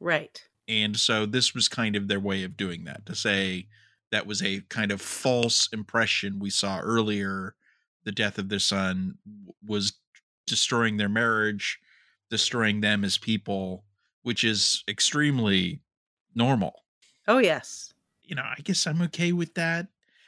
[0.06, 0.40] Right.
[0.68, 3.66] And so this was kind of their way of doing that to say
[4.12, 7.56] that was a kind of false impression we saw earlier.
[8.04, 9.18] The death of their son
[9.66, 9.94] was
[10.46, 11.80] destroying their marriage,
[12.30, 13.84] destroying them as people,
[14.22, 15.82] which is extremely
[16.36, 16.84] normal.
[17.28, 17.92] Oh, yes.
[18.22, 19.88] You know, I guess I'm okay with that.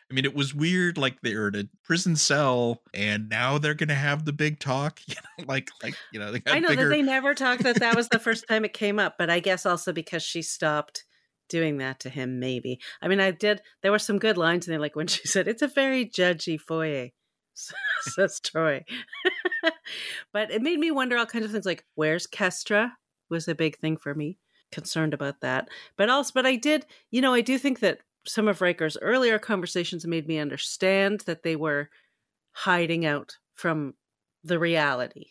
[0.10, 3.94] I mean, it was weird, like they're in a prison cell, and now they're gonna
[3.96, 5.00] have the big talk.
[5.08, 6.84] You know, like like you know, they got I know bigger.
[6.84, 9.40] that they never talked that that was the first time it came up, but I
[9.40, 11.06] guess also because she stopped
[11.50, 12.80] doing that to him, maybe.
[13.02, 15.48] I mean, I did, there were some good lines in there, like when she said,
[15.48, 17.10] it's a very judgy foyer,
[18.02, 18.84] says Troi.
[20.34, 22.92] but it made me wonder all kinds of things like, where's Kestra?
[23.30, 24.38] Was a big thing for me,
[24.72, 25.68] concerned about that.
[25.98, 29.40] But also, but I did, you know, I do think that some of Riker's earlier
[29.40, 31.90] conversations made me understand that they were
[32.52, 33.94] hiding out from
[34.44, 35.28] the reality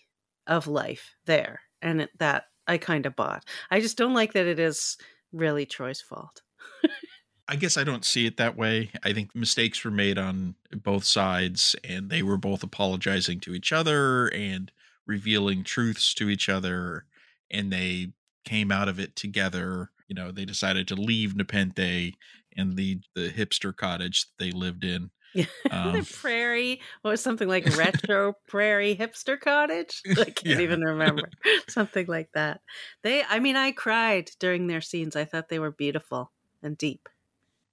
[0.46, 4.46] of life there and it, that i kind of bought i just don't like that
[4.46, 4.96] it is
[5.32, 6.42] really troi's fault
[7.48, 8.90] I guess I don't see it that way.
[9.04, 13.72] I think mistakes were made on both sides, and they were both apologizing to each
[13.72, 14.72] other and
[15.06, 17.04] revealing truths to each other,
[17.48, 18.08] and they
[18.44, 19.90] came out of it together.
[20.08, 22.14] You know, they decided to leave Nepenthe
[22.56, 25.10] and the the hipster cottage that they lived in.
[25.70, 30.60] Um, the prairie what was something like retro prairie hipster cottage i can't Yeah.
[30.60, 31.30] even remember
[31.68, 32.60] something like that
[33.02, 37.08] they i mean i cried during their scenes i thought they were beautiful and deep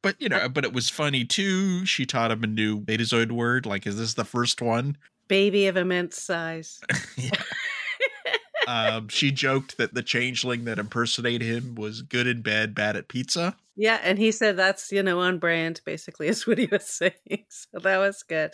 [0.02, 1.86] But you know, but it was funny too.
[1.86, 3.66] She taught him a new Betazoid word.
[3.66, 4.98] Like, is this the first one?
[5.28, 6.86] baby of immense size
[7.16, 7.44] Yeah.
[8.68, 13.08] Um, she joked that the changeling that impersonated him was good in bed, bad at
[13.08, 13.56] pizza.
[13.76, 17.46] Yeah, and he said that's, you know, on brand, basically, is what he was saying.
[17.50, 18.52] So that was good.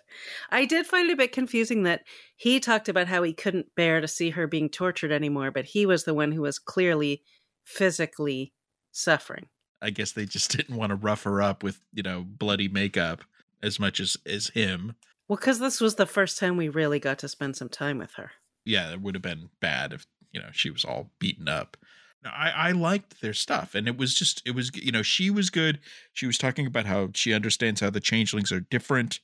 [0.49, 2.03] I did find it a bit confusing that
[2.35, 5.85] he talked about how he couldn't bear to see her being tortured anymore, but he
[5.85, 7.23] was the one who was clearly
[7.63, 8.53] physically
[8.91, 9.47] suffering.
[9.81, 13.23] I guess they just didn't want to rough her up with, you know, bloody makeup
[13.61, 14.95] as much as as him.
[15.27, 18.13] Well, because this was the first time we really got to spend some time with
[18.13, 18.31] her.
[18.65, 21.77] Yeah, it would have been bad if you know she was all beaten up.
[22.25, 25.49] I, I liked their stuff, and it was just it was you know she was
[25.49, 25.79] good.
[26.13, 29.19] She was talking about how she understands how the changelings are different.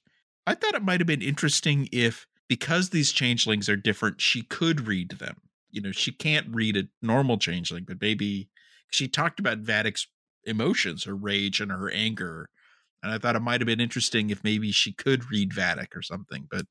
[0.47, 4.87] I thought it might have been interesting if because these changelings are different, she could
[4.87, 5.37] read them.
[5.71, 8.49] You know, she can't read a normal changeling, but maybe
[8.91, 10.07] she talked about Vadic's
[10.45, 12.49] emotions, her rage and her anger.
[13.03, 16.01] And I thought it might have been interesting if maybe she could read Vadic or
[16.01, 16.65] something, but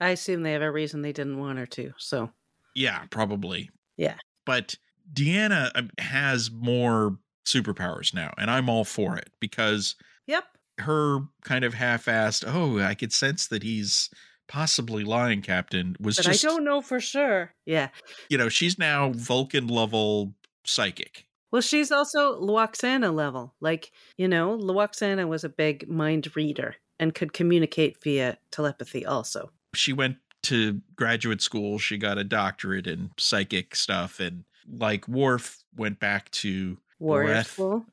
[0.00, 1.92] I assume they have a reason they didn't want her to.
[1.98, 2.30] So,
[2.74, 3.70] yeah, probably.
[3.96, 4.16] Yeah.
[4.44, 4.76] But
[5.12, 10.44] Deanna um, has more superpowers now, and I'm all for it because yep.
[10.78, 14.10] her kind of half-assed, oh, I could sense that he's
[14.48, 17.54] possibly lying, Captain, was but just I don't know for sure.
[17.64, 17.88] Yeah.
[18.28, 20.34] You know, she's now Vulcan level
[20.64, 21.26] psychic.
[21.50, 23.54] Well, she's also Lwaxana level.
[23.60, 29.50] Like, you know, Lwaxana was a big mind reader and could communicate via telepathy also.
[29.76, 35.62] She went to graduate school, she got a doctorate in psychic stuff, and like Worf
[35.76, 37.86] went back to Warrior school.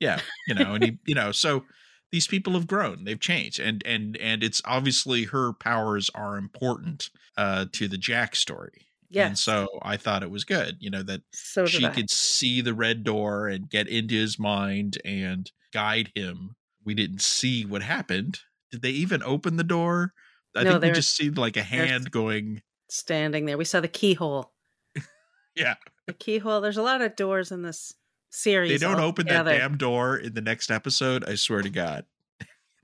[0.00, 1.64] Yeah, you know, and he, you know, so
[2.12, 7.10] these people have grown, they've changed, and and and it's obviously her powers are important
[7.36, 8.86] uh to the Jack story.
[9.10, 9.26] Yeah.
[9.26, 11.90] And so I thought it was good, you know, that So she I.
[11.90, 16.56] could see the red door and get into his mind and guide him.
[16.84, 18.40] We didn't see what happened.
[18.70, 20.12] Did they even open the door?
[20.58, 23.58] I No, think we just see like a hand going, standing there.
[23.58, 24.52] We saw the keyhole.
[25.54, 25.74] yeah.
[26.06, 26.60] The keyhole.
[26.60, 27.94] There's a lot of doors in this
[28.30, 28.80] series.
[28.80, 31.24] They don't open that damn door in the next episode.
[31.24, 32.04] I swear to God.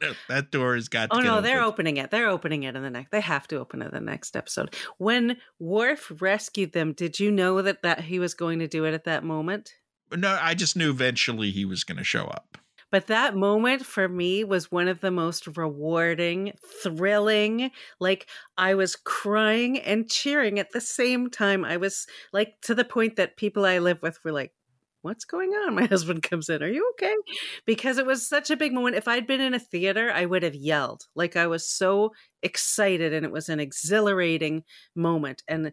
[0.29, 2.11] that door has got to Oh no, they're opening it.
[2.11, 3.11] They're opening it in the next.
[3.11, 4.75] They have to open it in the next episode.
[4.99, 8.95] When Worf rescued them, did you know that that he was going to do it
[8.95, 9.75] at that moment?
[10.13, 12.59] No, I just knew eventually he was going to show up.
[12.95, 17.73] But that moment for me was one of the most rewarding, thrilling.
[17.99, 21.65] Like I was crying and cheering at the same time.
[21.65, 24.53] I was like to the point that people I live with were like,
[25.03, 25.75] What's going on?
[25.75, 26.63] My husband comes in.
[26.63, 27.17] Are you okay?
[27.67, 28.95] Because it was such a big moment.
[28.95, 31.03] If I'd been in a theater, I would have yelled.
[31.17, 32.13] Like I was so
[32.45, 34.63] excited and it was an exhilarating
[34.95, 35.43] moment.
[35.49, 35.73] And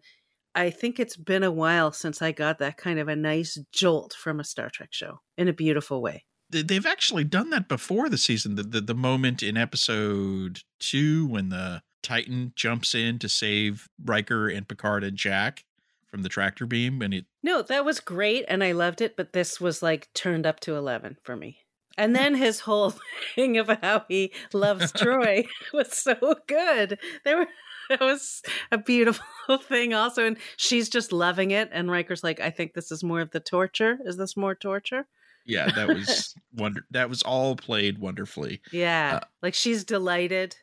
[0.56, 4.14] I think it's been a while since I got that kind of a nice jolt
[4.14, 6.26] from a Star Trek show in a beautiful way.
[6.52, 8.56] They- They've actually done that before the season.
[8.56, 14.47] The, the the moment in episode two when the Titan jumps in to save Riker
[14.47, 15.66] and Picard and Jack
[16.08, 19.34] from the tractor beam, and it No, that was great and I loved it, but
[19.34, 21.60] this was like turned up to 11 for me.
[21.97, 22.93] And then his whole
[23.36, 26.99] thing of how he loves Troi was so good.
[27.24, 27.47] There were
[27.89, 28.41] that was
[28.72, 32.91] a beautiful thing also and she's just loving it and Riker's like I think this
[32.91, 33.99] is more of the torture.
[34.06, 35.08] Is this more torture?
[35.46, 36.86] Yeah, that was wonder.
[36.92, 38.62] That was all played wonderfully.
[38.72, 39.20] Yeah.
[39.22, 40.56] Uh, like she's delighted.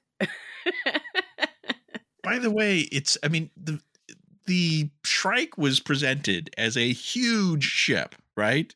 [2.23, 3.81] By the way, it's I mean the
[4.47, 8.75] the Shrike was presented as a huge ship, right?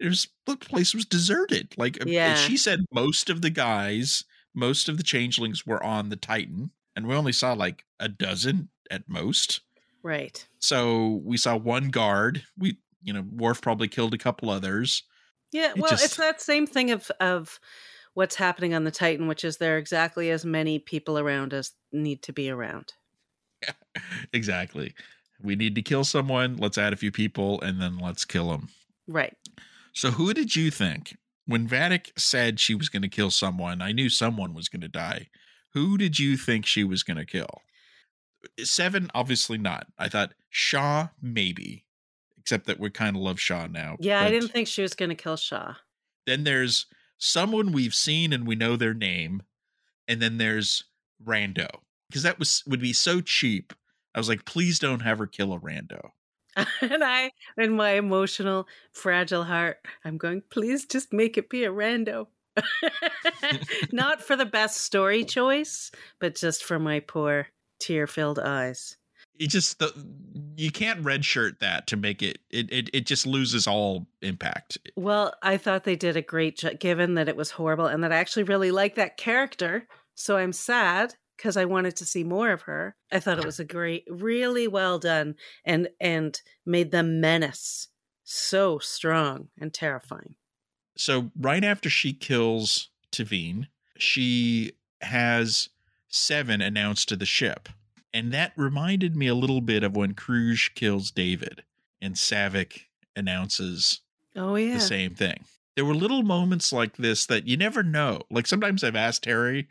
[0.00, 1.74] It was the place was deserted.
[1.78, 2.34] Like uh, Yeah.
[2.34, 4.24] she said, most of the guys,
[4.54, 8.68] most of the changelings were on the Titan, and we only saw like a dozen
[8.90, 9.60] at most.
[10.02, 10.46] right.
[10.58, 12.42] So we saw one guard.
[12.58, 15.04] We you know Worf probably killed a couple others.
[15.52, 17.60] Yeah, It well, just- it's that same thing of of
[18.14, 21.72] what's happening on the Titan, which is there are exactly as many people around as
[21.92, 22.92] need to be around.
[24.32, 24.94] exactly.
[25.42, 26.56] We need to kill someone.
[26.56, 28.68] Let's add a few people, and then let's kill them.
[29.08, 29.36] Right.
[29.92, 33.82] So who did you think when Vadic said she was going to kill someone?
[33.82, 35.28] I knew someone was going to die.
[35.74, 37.62] Who did you think she was going to kill?
[38.62, 39.86] Seven, obviously not.
[39.98, 41.84] I thought Shaw, maybe,
[42.42, 43.96] except that we kind of love Shaw now.
[44.00, 45.74] Yeah, I didn't think she was going to kill Shaw.
[46.26, 46.86] Then there's
[47.18, 49.42] someone we've seen and we know their name,
[50.08, 50.84] and then there's
[51.24, 51.68] Rando
[52.08, 53.72] because that was would be so cheap.
[54.12, 56.10] I was like, please don't have her kill a Rando.
[56.56, 61.70] and I, in my emotional, fragile heart, I'm going, please just make it be a
[61.72, 62.26] rando.
[63.92, 65.90] Not for the best story choice,
[66.20, 67.46] but just for my poor
[67.80, 68.98] tear filled eyes.
[69.38, 69.92] It just the
[70.56, 75.34] you can't redshirt that to make it it it, it just loses all impact Well,
[75.42, 78.16] I thought they did a great job, given that it was horrible and that I
[78.16, 79.86] actually really like that character.
[80.14, 82.94] So I'm sad because I wanted to see more of her.
[83.10, 87.88] I thought it was a great, really well done, and and made the menace
[88.24, 90.36] so strong and terrifying.
[90.96, 93.66] so right after she kills T'Veen,
[93.98, 95.68] she has
[96.08, 97.68] seven announced to the ship
[98.14, 101.62] and that reminded me a little bit of when Kruge kills David
[102.00, 102.82] and Saavik
[103.16, 104.00] announces
[104.36, 105.44] Oh yeah, the same thing.
[105.76, 108.22] There were little moments like this that you never know.
[108.30, 109.68] Like sometimes I've asked Harry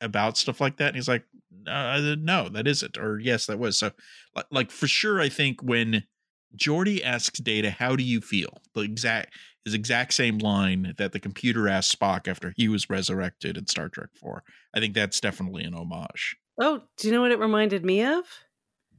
[0.00, 1.24] about stuff like that, and he's like,
[1.66, 2.98] uh, no, that isn't.
[2.98, 3.76] Or yes, that was.
[3.76, 3.92] So,
[4.50, 6.04] like for sure, I think when
[6.56, 9.34] Geordi asks Data, "How do you feel?" the exact
[9.64, 13.88] his exact same line that the computer asked Spock after he was resurrected in Star
[13.88, 14.42] Trek Four.
[14.74, 16.36] I think that's definitely an homage.
[16.60, 18.24] Oh, do you know what it reminded me of?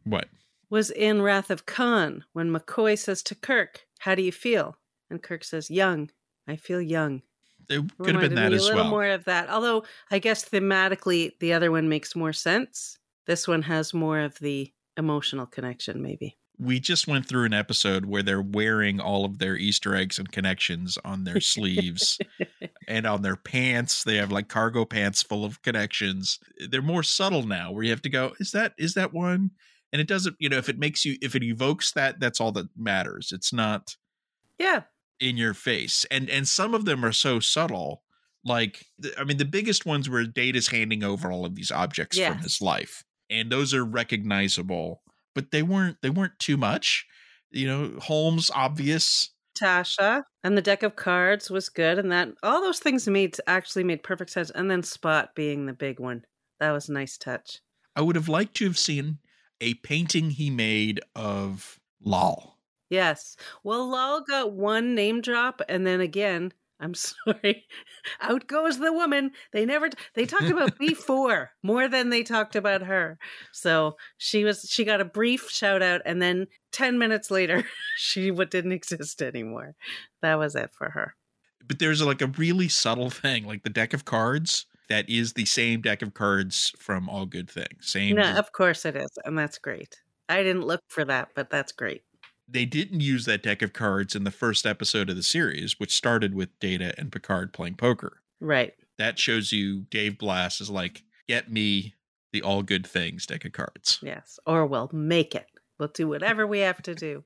[0.04, 0.28] What
[0.70, 4.78] was in Wrath of Khan when McCoy says to Kirk, "How do you feel?"
[5.10, 6.10] and Kirk says, "Young.
[6.48, 7.22] I feel young."
[7.70, 8.90] It could have been that as a little well.
[8.90, 9.50] more of that.
[9.50, 12.98] Although I guess thematically, the other one makes more sense.
[13.26, 16.38] This one has more of the emotional connection, maybe.
[16.60, 20.32] We just went through an episode where they're wearing all of their Easter eggs and
[20.32, 22.20] connections on their sleeves
[22.88, 24.04] and on their pants.
[24.04, 26.40] They have like cargo pants full of connections.
[26.70, 29.52] They're more subtle now where you have to go, is that is that one?
[29.92, 32.52] And it doesn't, you know, if it makes you if it evokes that, that's all
[32.54, 33.32] that matters.
[33.32, 33.96] It's not
[34.60, 34.84] Yeah.
[35.20, 36.06] in your face.
[36.12, 38.04] And and some of them are so subtle.
[38.46, 38.86] Like
[39.18, 42.62] I mean the biggest ones where Data's handing over all of these objects from his
[42.62, 43.04] life.
[43.30, 45.02] And those are recognizable,
[45.34, 47.06] but they weren't they weren't too much.
[47.52, 49.30] You know, Holmes obvious.
[49.60, 53.84] Tasha and the deck of cards was good, and that all those things made actually
[53.84, 54.50] made perfect sense.
[54.50, 56.26] And then Spot being the big one,
[56.60, 57.60] that was a nice touch.
[57.96, 59.20] I would have liked to have seen
[59.62, 62.58] a painting he made of Lal.
[62.90, 63.38] Yes.
[63.64, 66.54] Well, Lal got one name drop, and then again,
[66.84, 67.66] I'm sorry,
[68.22, 69.32] out goes the woman.
[69.54, 73.18] They never they talked about before more than they talked about her.
[73.52, 77.64] So she was she got a brief shout out, and then ten minutes later,
[77.98, 79.76] she what didn't exist anymore.
[80.22, 81.16] That was it for her.
[81.66, 85.46] But there's like a really subtle thing, like the deck of cards that is the
[85.46, 87.90] same deck of cards from All Good Things.
[87.90, 90.02] Same No, of course it is, and that's great.
[90.28, 92.04] I didn't look for that, but that's great.
[92.48, 95.96] They didn't use that deck of cards in the first episode of the series, which
[95.96, 98.22] started with Data and Picard playing poker.
[98.40, 98.74] Right.
[98.98, 101.96] That shows you Dave Blass is like, get me
[102.32, 104.00] the all good things deck of cards.
[104.02, 104.40] Yes.
[104.46, 105.48] Or we'll make it.
[105.80, 107.24] We'll do whatever we have to do.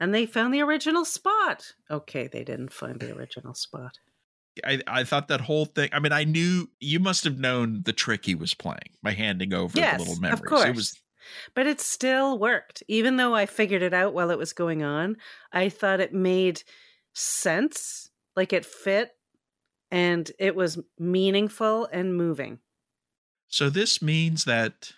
[0.00, 1.72] And they found the original spot.
[1.90, 3.98] Okay, they didn't find the original spot.
[4.64, 5.88] I, I thought that whole thing.
[5.92, 9.52] I mean, I knew you must have known the trick he was playing by handing
[9.52, 10.40] over yes, the little memories.
[10.40, 10.64] of course.
[10.64, 11.00] It was
[11.54, 12.82] But it still worked.
[12.88, 15.16] Even though I figured it out while it was going on,
[15.52, 16.62] I thought it made
[17.12, 18.10] sense.
[18.36, 19.12] Like it fit
[19.90, 22.60] and it was meaningful and moving.
[23.48, 23.68] so.
[23.70, 24.92] This means that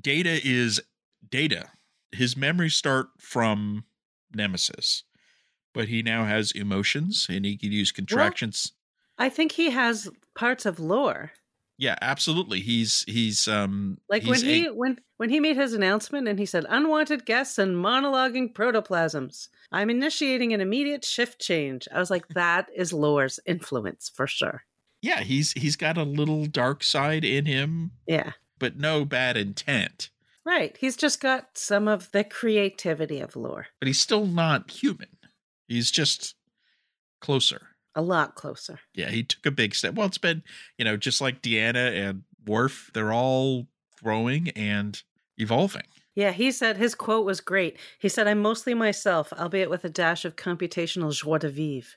[0.00, 0.80] Data is
[1.28, 1.70] Data.
[2.12, 3.84] His memories start from
[4.34, 5.02] Nemesis,
[5.74, 8.72] but he now has emotions and he can use contractions.
[9.18, 11.32] I think he has parts of lore.
[11.78, 12.60] Yeah, absolutely.
[12.60, 16.46] He's he's um Like when he a- when when he made his announcement and he
[16.46, 19.48] said unwanted guests and monologuing protoplasms.
[19.72, 21.86] I'm initiating an immediate shift change.
[21.92, 24.62] I was like that is lore's influence for sure.
[25.02, 28.32] yeah he's he's got a little dark side in him, Yeah.
[28.58, 30.10] but no bad intent.
[30.44, 30.76] Right.
[30.80, 33.66] He's just got some of the creativity of lore.
[33.80, 35.18] But he's still not human.
[35.68, 36.34] He's just
[37.20, 37.68] closer.
[37.98, 38.78] A lot closer.
[38.94, 39.94] Yeah, he took a big step.
[39.94, 40.44] Well, it's been,
[40.76, 43.66] you know, just like Deanna and Worf, they're all
[44.00, 45.02] growing and
[45.36, 45.82] evolving.
[46.14, 47.76] Yeah, he said his quote was great.
[47.98, 51.88] He said, I'm mostly myself, albeit with a dash of computational joie de vivre,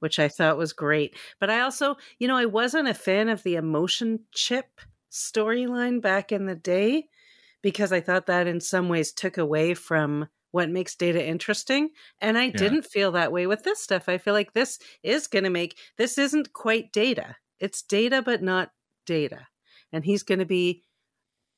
[0.00, 1.14] which I thought was great.
[1.38, 4.80] But I also, you know, I wasn't a fan of the emotion chip
[5.12, 7.06] storyline back in the day
[7.62, 11.88] because I thought that in some ways took away from what makes data interesting.
[12.20, 14.08] And I didn't feel that way with this stuff.
[14.08, 17.34] I feel like this is going to make this isn't quite data.
[17.58, 18.70] It's data, but not
[19.04, 19.48] data.
[19.92, 20.84] And he's going to be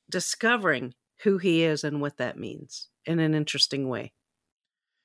[0.09, 4.13] discovering who he is and what that means in an interesting way.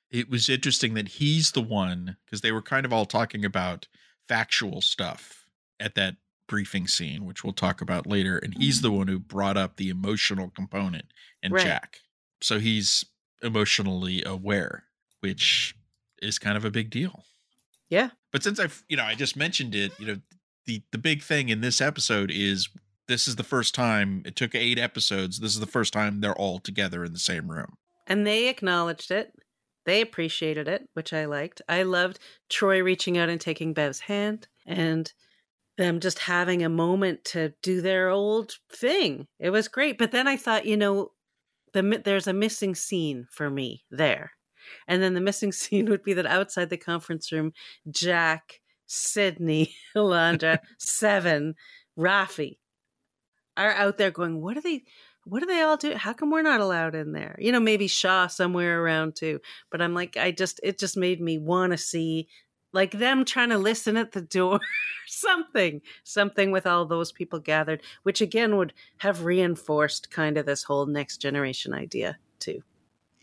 [0.09, 3.87] It was interesting that he's the one, because they were kind of all talking about
[4.27, 5.45] factual stuff
[5.79, 6.15] at that
[6.47, 8.39] briefing scene, which we'll talk about later.
[8.39, 8.87] And he's mm-hmm.
[8.87, 11.13] the one who brought up the emotional component
[11.43, 11.63] in Right.
[11.63, 11.97] Jack.
[12.41, 13.05] So he's
[13.43, 14.85] emotionally aware,
[15.19, 15.75] which
[16.21, 17.25] is kind of a big deal.
[17.89, 18.09] Yeah.
[18.31, 20.17] But since I've, you know, I just mentioned it, you know,
[20.65, 22.69] the the big thing in this episode is
[23.07, 25.39] this is the first time it took eight episodes.
[25.39, 27.77] This is the first time they're all together in the same room.
[28.07, 29.33] And they acknowledged it.
[29.85, 31.61] They appreciated it, which I liked.
[31.67, 32.19] I loved
[32.49, 35.11] Troi reaching out and taking Bev's hand and
[35.77, 39.27] them just having a moment to do their old thing.
[39.39, 39.97] It was great.
[39.97, 41.11] But then I thought, you know,
[41.73, 44.31] the there's a missing scene for me there.
[44.87, 47.53] And then the missing scene would be that outside the conference room,
[47.89, 51.55] Jack, Sydney, Alondra, Seven,
[51.97, 52.57] Raffi
[53.55, 54.83] are out there going, what are they
[55.25, 55.93] what do they all do?
[55.93, 57.37] How come we're not allowed in there?
[57.39, 59.39] You know, maybe Shaw somewhere around too.
[59.71, 62.27] But I'm like, I just it just made me want to see
[62.73, 64.59] like them trying to listen at the door
[65.07, 70.63] something something with all those people gathered which again would have reinforced kind of this
[70.63, 72.61] whole next generation idea too.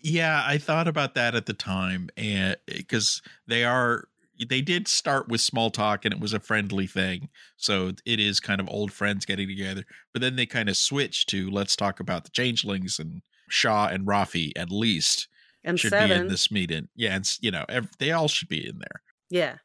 [0.03, 4.05] Yeah i thought about that at the time and eh, because they are
[4.49, 8.41] they did start with small talk and it was a friendly thing so it is
[8.41, 12.01] kind of old friends getting together but then they kind of switched to let's talk
[12.01, 15.29] about the changelings and shaw and raffi at least
[15.65, 16.89] and should seven be in this meeting.
[16.95, 19.57] Yeah and you know ev- they all should be in there yeah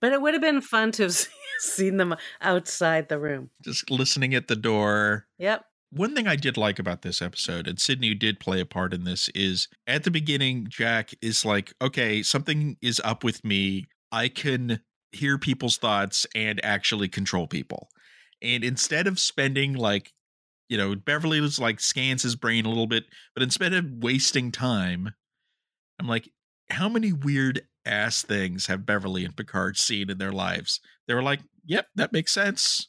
[0.00, 1.26] but it would have been fun to have
[1.58, 5.64] seen them outside the room just listening at the door yep
[5.94, 9.04] one thing I did like about this episode, and Sydney did play a part in
[9.04, 13.86] this, is at the beginning, Jack is like, okay, something is up with me.
[14.10, 14.80] I can
[15.12, 17.88] hear people's thoughts and actually control people.
[18.42, 20.12] And instead of spending like,
[20.68, 23.04] you know, Beverly was like scans his brain a little bit,
[23.34, 25.10] but instead of wasting time,
[26.00, 26.28] I'm like,
[26.70, 30.80] how many weird ass things have Beverly and Picard seen in their lives?
[31.06, 32.88] They were like, yep, that makes sense.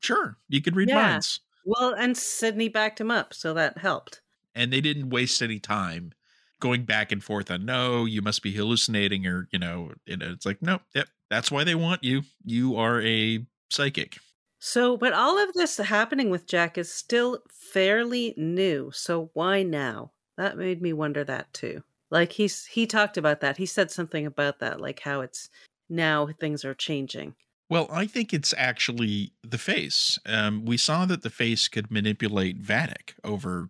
[0.00, 0.92] Sure, you could read Yeah.
[0.92, 1.40] minds.
[1.64, 4.22] well and sydney backed him up so that helped
[4.54, 6.12] and they didn't waste any time
[6.60, 10.30] going back and forth on no you must be hallucinating or you know you know
[10.30, 14.18] it's like no yep that's why they want you you are a psychic
[14.60, 18.90] So, but all of this happening with Jack is still fairly new.
[18.90, 20.12] So why now?
[20.38, 21.84] That made me wonder that too.
[22.12, 23.56] Like he's he talked about that.
[23.56, 25.50] He said something about that, like how it's
[25.88, 27.34] now things are changing.
[27.68, 32.62] well i think it's actually the face um we saw that the face could manipulate
[32.62, 33.68] vadic over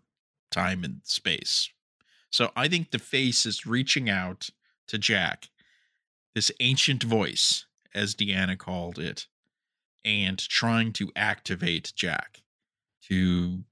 [0.51, 1.71] time and space
[2.31, 4.51] so i think the face is reaching out
[4.87, 5.49] to jack
[6.35, 9.27] this ancient voice as deanna called it
[10.05, 12.43] and trying to activate Jack
[13.09, 13.65] to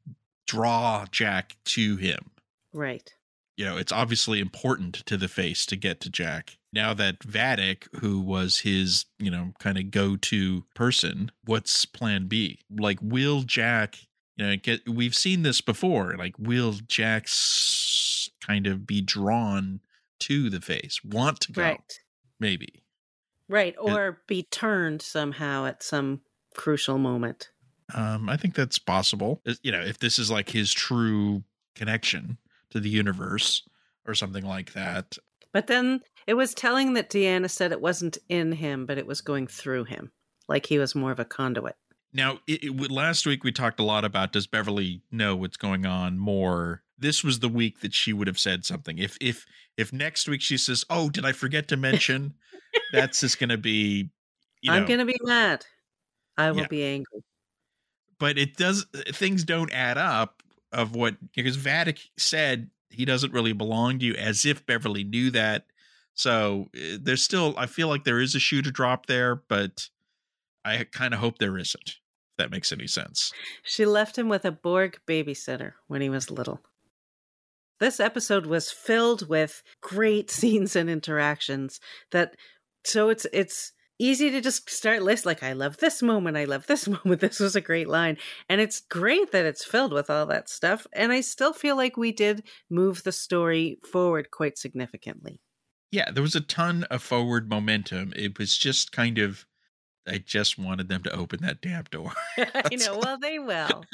[0.46, 2.30] draw Jack to him.
[2.72, 3.12] Right.
[3.60, 6.56] You know, it's obviously important to the face to get to Jack.
[6.72, 12.26] Now that Vadic, who was his, you know, kind of go to person, what's plan
[12.26, 12.60] B?
[12.70, 13.98] Like, will Jack,
[14.38, 16.16] you know, get, we've seen this before.
[16.16, 19.80] Like, will Jack s- kind of be drawn
[20.20, 21.60] to the face, want to go?
[21.60, 22.00] Right.
[22.38, 22.82] Maybe.
[23.46, 23.74] Right.
[23.78, 26.22] Or be turned somehow at some
[26.54, 27.50] crucial moment.
[27.94, 29.42] Um, I think that's possible.
[29.62, 31.44] You know, if this is like his true
[31.74, 32.38] connection
[32.70, 33.62] to the universe
[34.06, 35.16] or something like that.
[35.52, 39.20] But then it was telling that Deanna said it wasn't in him, but it was
[39.20, 40.12] going through him.
[40.48, 41.76] Like he was more of a conduit.
[42.12, 45.86] Now, it, it, last week we talked a lot about does Beverly know what's going
[45.86, 46.82] on more.
[46.98, 48.98] This was the week that she would have said something.
[48.98, 49.46] If if
[49.76, 52.34] if next week she says, "Oh, did I forget to mention?"
[52.92, 54.10] that's just going to be,
[54.60, 54.72] you.
[54.72, 55.64] I'm going to be mad.
[56.36, 56.66] I will Yeah.
[56.68, 57.22] be angry.
[58.18, 60.39] but it does things don't add up
[60.72, 65.30] of what because Vadic said he doesn't really belong to you as if Beverly knew
[65.30, 65.66] that.
[66.14, 69.88] So uh, there's still I feel like there is a shoe to drop there, but
[70.64, 71.88] I kind of hope there isn't.
[71.88, 73.32] If that makes any sense.
[73.62, 76.60] She left him with a Borg babysitter when he was little.
[77.78, 82.36] This episode was filled with great scenes and interactions that
[82.84, 86.66] so it's it's easy to just start list like I love this moment, I love
[86.66, 87.20] this moment.
[87.20, 88.16] This was a great line.
[88.48, 91.96] And it's great that it's filled with all that stuff and I still feel like
[91.96, 95.40] we did move the story forward quite significantly.
[95.92, 98.12] Yeah, there was a ton of forward momentum.
[98.16, 99.44] It was just kind of
[100.08, 102.12] I just wanted them to open that damn door.
[102.38, 103.84] I know, well they will.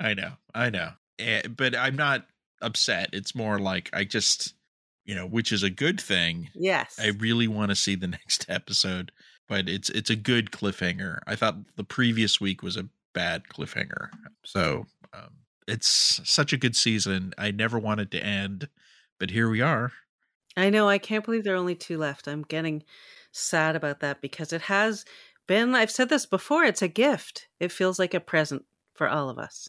[0.00, 0.90] I know, I know.
[1.18, 2.26] Eh, but I'm not
[2.60, 3.10] upset.
[3.12, 4.54] It's more like I just,
[5.04, 6.50] you know, which is a good thing.
[6.54, 6.98] Yes.
[7.00, 9.12] I really want to see the next episode,
[9.48, 11.18] but it's it's a good cliffhanger.
[11.26, 14.08] I thought the previous week was a bad cliffhanger.
[14.44, 15.30] So, um,
[15.68, 17.34] it's such a good season.
[17.38, 18.68] I never wanted to end,
[19.18, 19.92] but here we are.
[20.56, 20.88] I know.
[20.88, 22.28] I can't believe there are only two left.
[22.28, 22.82] I'm getting
[23.32, 25.04] sad about that because it has
[25.46, 27.48] been, I've said this before, it's a gift.
[27.58, 29.68] It feels like a present for all of us.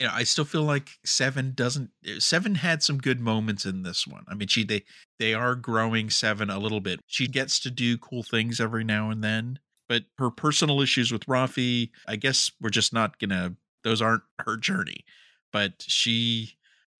[0.00, 1.90] You know, I still feel like Seven doesn't.
[2.06, 4.24] Eh, seven had some good moments in this one.
[4.28, 4.84] I mean, she they
[5.18, 7.00] they are growing Seven a little bit.
[7.06, 11.26] She gets to do cool things every now and then, but her personal issues with
[11.26, 13.56] Raffi, I guess we're just not gonna.
[13.84, 15.04] Those aren't her journey.
[15.52, 16.54] But she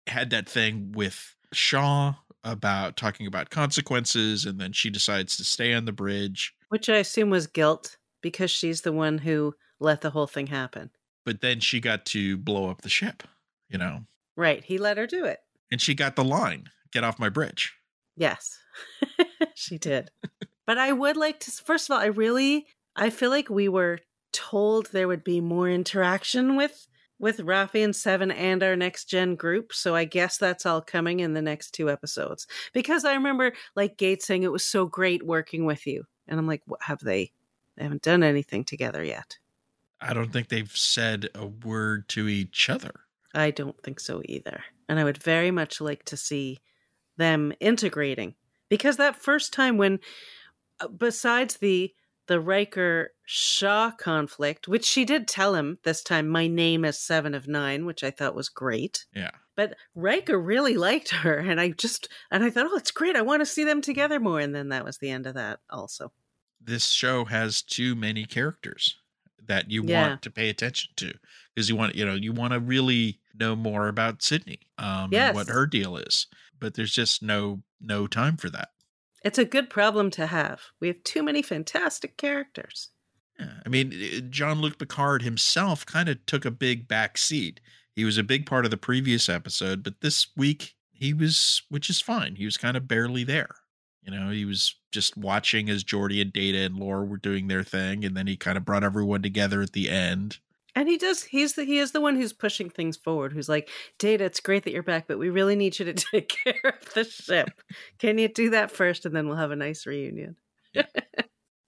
[0.06, 5.72] had that thing with Shaw about talking about consequences, and then she decides to stay
[5.72, 6.54] on the bridge.
[6.68, 10.90] Which I assume was guilt because she's the one who let the whole thing happen.
[11.30, 13.22] But then she got to blow up the ship,
[13.68, 14.00] you know,
[14.36, 14.64] Right.
[14.64, 15.38] He let her do it.
[15.70, 17.72] and she got the line, "Get off my bridge."
[18.16, 18.58] Yes,
[19.54, 20.10] she did.
[20.66, 22.66] but I would like to, first of all, I really,
[22.96, 24.00] I feel like we were
[24.32, 26.88] told there would be more interaction with
[27.20, 29.72] with Raffi and Seven and our next gen group.
[29.72, 32.48] So I guess that's all coming in the next two episodes.
[32.72, 36.06] Because I remember like Gates saying it was so great working with you.
[36.26, 37.30] And I'm like, what have they?
[37.76, 39.38] They haven't done anything together yet.
[40.00, 42.92] I don't think they've said a word to each other.
[43.34, 44.64] I don't think so either.
[44.88, 46.58] And I would very much like to see
[47.16, 48.34] them integrating
[48.68, 50.00] because that first time when
[50.80, 51.92] uh, besides the
[52.26, 57.34] the Riker Shaw conflict, which she did tell him this time, my name is Seven
[57.34, 59.04] of Nine, which I thought was great.
[59.12, 59.32] Yeah.
[59.56, 63.16] But Riker really liked her, and I just and I thought, oh, it's great.
[63.16, 64.40] I want to see them together more.
[64.40, 65.58] And then that was the end of that.
[65.68, 66.12] Also,
[66.60, 68.96] This show has too many characters
[69.50, 70.08] that you Yeah.
[70.08, 71.12] want to pay attention to
[71.54, 75.34] because you want you know you want to really know more about Sydney, um, and
[75.34, 76.26] what her deal is.
[76.58, 78.68] But there's just no no time for that.
[79.22, 80.60] it's a good problem to have.
[80.80, 82.88] We have too many fantastic characters.
[83.38, 83.60] Yeah.
[83.66, 87.60] I mean, Jean-Luc Picard himself kind of took a big back seat.
[87.94, 91.90] He was a big part of the previous episode, but this week he was, which
[91.90, 92.36] is fine.
[92.36, 93.56] He was kind of barely there.
[94.02, 97.62] You know, he was just watching as Geordi and Data and Lore were doing their
[97.62, 100.38] thing, and then he kind of brought everyone together at the end.
[100.74, 101.24] And he does.
[101.24, 103.32] He's the he is the one who's pushing things forward.
[103.32, 106.28] Who's like, Data, it's great that you're back, but we really need you to take
[106.44, 107.50] care of the ship.
[107.98, 110.36] Can you do that first, and then we'll have a nice reunion?
[110.72, 110.86] Yeah.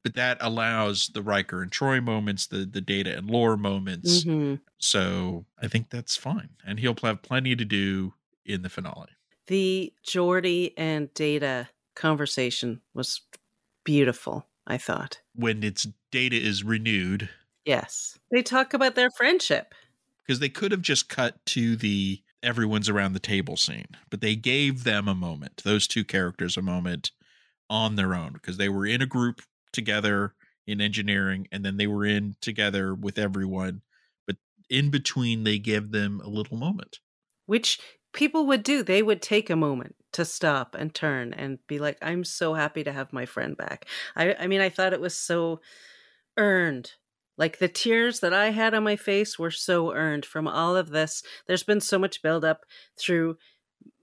[0.04, 4.24] But that allows the Riker and Troi moments, the the Data and Lore moments.
[4.24, 4.58] Mhm.
[4.78, 8.14] So I think that's fine, and he'll have plenty to do
[8.44, 9.10] in the finale.
[9.46, 13.20] The Geordi and Data conversation was
[13.84, 14.46] beautiful.
[14.64, 15.20] I thought.
[15.34, 17.28] When its data is renewed,
[17.64, 19.74] Yes, they talk about their friendship.
[20.24, 24.36] because they could have just cut to the everyone's around the table scene, but they
[24.36, 27.10] gave them a moment, those two characters a moment
[27.68, 30.34] on their own because they were in a group together
[30.66, 33.82] in engineering and then they were in together with everyone,
[34.28, 34.36] but
[34.70, 37.00] in between they give them a little moment.
[37.46, 37.80] which
[38.12, 38.82] people would do.
[38.84, 42.84] They would take a moment to stop and turn and be like, I'm so happy
[42.84, 43.86] to have my friend back.
[44.16, 45.60] I, I mean, I thought it was so
[46.36, 46.92] earned.
[47.38, 50.90] Like the tears that I had on my face were so earned from all of
[50.90, 51.22] this.
[51.46, 52.64] There's been so much buildup
[52.98, 53.36] through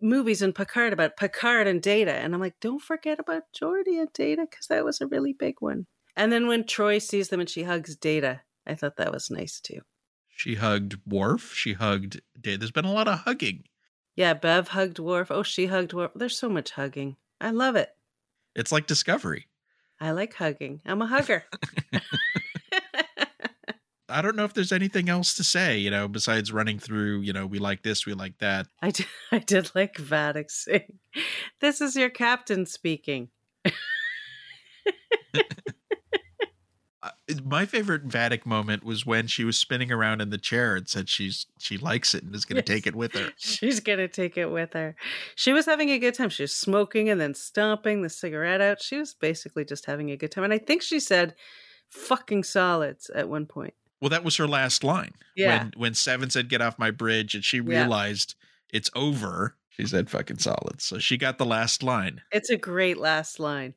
[0.01, 2.13] movies and Picard about Picard and Data.
[2.13, 5.55] And I'm like, don't forget about Geordi and Data because that was a really big
[5.59, 5.85] one.
[6.15, 9.59] And then when Troi sees them and she hugs Data, I thought that was nice
[9.59, 9.81] too.
[10.27, 12.57] She hugged Worf, she hugged Data.
[12.57, 13.63] There's been a lot of hugging.
[14.19, 15.31] Yeah, Bev hugged Worf.
[15.31, 16.11] Oh, she hugged Worf.
[16.13, 17.15] There's so much hugging.
[17.39, 17.95] I love it.
[18.53, 19.47] It's like Discovery.
[20.01, 20.81] I like hugging.
[20.85, 21.45] I'm a hugger.
[24.09, 27.31] I don't know if there's anything else to say, you know, besides running through, you
[27.31, 28.67] know, we like this, we like that.
[28.81, 30.99] I did, I did like Vadic's saying,
[31.61, 33.29] This is your captain speaking.
[37.45, 41.07] My favorite Vadic moment was when she was spinning around in the chair and said
[41.07, 42.75] she's she likes it and is going to Yes.
[42.77, 43.29] take it with her.
[43.37, 44.95] She's going to take it with her.
[45.35, 46.29] She was having a good time.
[46.29, 48.81] She was smoking and then stomping the cigarette out.
[48.81, 50.43] She was basically just having a good time.
[50.43, 51.35] And I think she said
[51.89, 53.73] fucking solids at one point.
[54.01, 55.13] Well, that was her last line.
[55.35, 55.59] Yeah.
[55.63, 57.63] When when Seven said get off my bridge and she Yeah.
[57.81, 58.35] realized
[58.73, 60.83] it's over, she said fucking solids.
[60.83, 62.21] So she got the last line.
[62.31, 63.75] It's a great last line.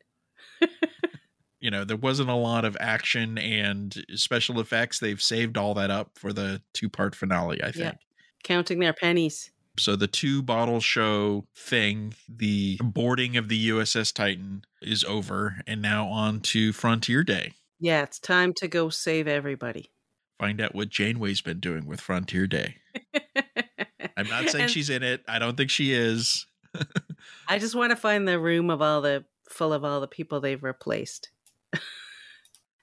[1.62, 4.98] You know, there wasn't a lot of action and special effects.
[4.98, 7.94] They've saved all that up for the two part finale, I think.
[8.42, 9.52] Counting their pennies.
[9.78, 15.80] So the two bottle show thing, the boarding of the USS Titan is over, and
[15.80, 17.52] now on to Frontier Day.
[17.78, 19.92] Yeah, it's time to go save everybody.
[20.40, 22.78] Find out what Janeway's been doing with Frontier Day.
[24.16, 25.22] I'm not saying And she's in it.
[25.28, 26.46] I don't think she is.
[27.48, 30.40] I just want to find the room of all the full of all the people
[30.40, 31.30] they've replaced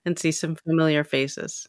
[0.09, 1.67] and see some familiar faces.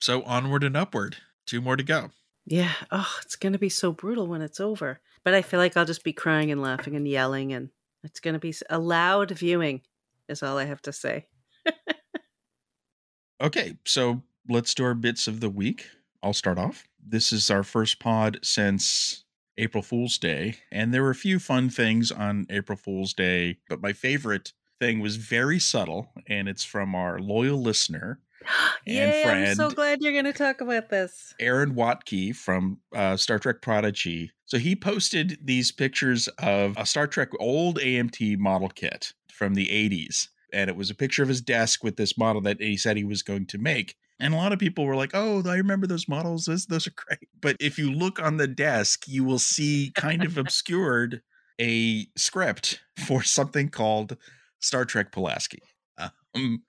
[0.00, 1.16] So onward and upward.
[1.46, 2.10] Two more to go.
[2.44, 2.72] Yeah.
[2.90, 5.00] Oh, it's going to be so brutal when it's over.
[5.24, 7.70] But I feel like I'll just be crying and laughing and yelling, and
[8.04, 9.82] it's going to be a loud viewing,
[10.28, 11.26] is all I have to say.
[13.40, 15.86] Okay, so let's do our bits of the week.
[16.22, 16.88] I'll start off.
[17.06, 19.24] This is our first pod since
[19.58, 23.82] April Fool's Day, and there were a few fun things on April Fool's Day, but
[23.82, 28.20] my favorite thing was very subtle, and it's from our loyal listener,
[28.86, 31.34] And Yay, I'm so glad you're going to talk about this.
[31.40, 34.30] Aaron Waltke from uh, Star Trek Prodigy.
[34.46, 39.66] So he posted these pictures of a Star Trek old AMT model kit from the
[39.66, 40.28] 80s.
[40.52, 43.04] And it was a picture of his desk with this model that he said he
[43.04, 43.96] was going to make.
[44.20, 46.44] And a lot of people were like, oh, I remember those models.
[46.44, 47.28] Those, those are great.
[47.40, 51.22] But if you look on the desk, you will see kind of obscured
[51.60, 54.16] a script for something called
[54.66, 55.62] Star Trek Pulaski.
[56.34, 56.62] Um,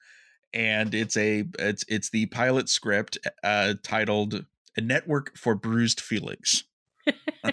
[0.53, 4.45] and it's a it's it's the pilot script uh, titled
[4.77, 6.63] "A Network for Bruised Feelings,"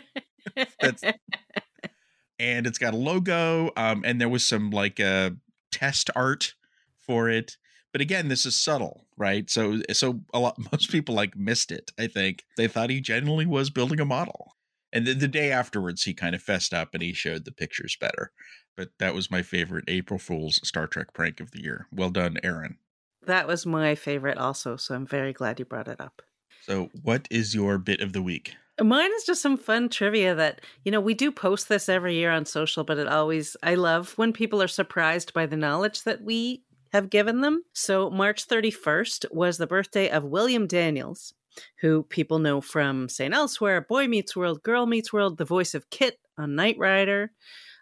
[2.39, 3.71] and it's got a logo.
[3.77, 5.31] Um, and there was some like uh,
[5.73, 6.55] test art
[6.99, 7.57] for it.
[7.93, 9.49] But again, this is subtle, right?
[9.51, 12.45] So so a lot most people like missed it, I think.
[12.57, 14.54] They thought he genuinely was building a model.
[14.95, 17.97] And then the day afterwards he kind of fessed up and he showed the pictures
[18.01, 18.31] better.
[18.77, 21.89] But that was my favorite April Fool's Star Trek prank of the year.
[21.93, 22.79] Well done, Aaron.
[23.27, 26.23] That was my favorite also, so I'm very glad you brought it up.
[26.63, 28.55] So, what is your bit of the week?
[28.81, 32.31] Mine is just some fun trivia that, you know, we do post this every year
[32.31, 36.23] on social, but it always, I love when people are surprised by the knowledge that
[36.23, 37.65] we have given them.
[37.73, 41.35] So, March 31st was the birthday of William Daniels,
[41.81, 43.35] who people know from St.
[43.35, 47.33] Elsewhere, Boy Meets World, Girl Meets World, the voice of Kit on Knight Rider.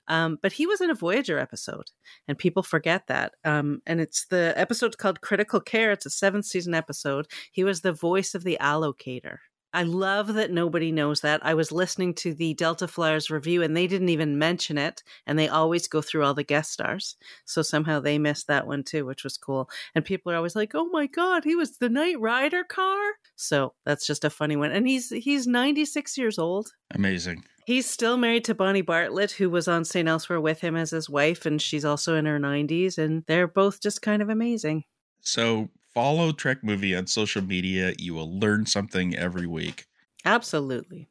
[0.08, 1.90] Um, but he was in a Voyager episode,
[2.26, 3.34] and people forget that.
[3.44, 5.92] Um, and it's the episode's called Critical Care.
[5.92, 7.26] It's a seventh season episode.
[7.52, 9.38] He was the voice of the allocator.
[9.74, 11.44] I love that nobody knows that.
[11.44, 15.02] I was listening to the Delta Flyers review and they didn't even mention it.
[15.26, 17.16] And they always go through all the guest stars.
[17.44, 19.70] So somehow they missed that one too, which was cool.
[19.94, 23.00] And people are always like, oh my God, he was the Knight Rider car.
[23.36, 24.72] So that's just a funny one.
[24.72, 26.72] And he's he's 96 years old.
[26.90, 27.44] Amazing.
[27.64, 30.08] He's still married to Bonnie Bartlett, who was on St.
[30.08, 32.98] Elsewhere with him as his wife, and she's also in her 90s.
[32.98, 34.82] And they're both just kind of amazing.
[35.20, 37.94] So follow Trek Movie on social media.
[37.98, 39.86] You will learn something every week.
[40.24, 41.08] Absolutely.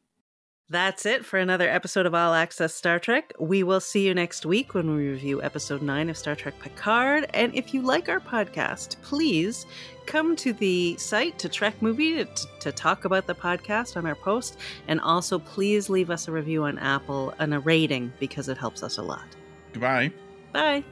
[0.72, 3.34] That's it for another episode of All Access Star Trek.
[3.38, 7.30] We will see you next week when we review episode 9 of Star Trek Picard.
[7.34, 9.66] And if you like our podcast, please
[10.06, 14.16] come to the site to Trek Movie to, to talk about the podcast on our
[14.16, 14.60] post.
[14.88, 18.82] And also, please leave us a review on Apple and a rating because it helps
[18.82, 19.28] us a lot.
[19.74, 20.14] Goodbye.
[20.54, 20.86] Bye.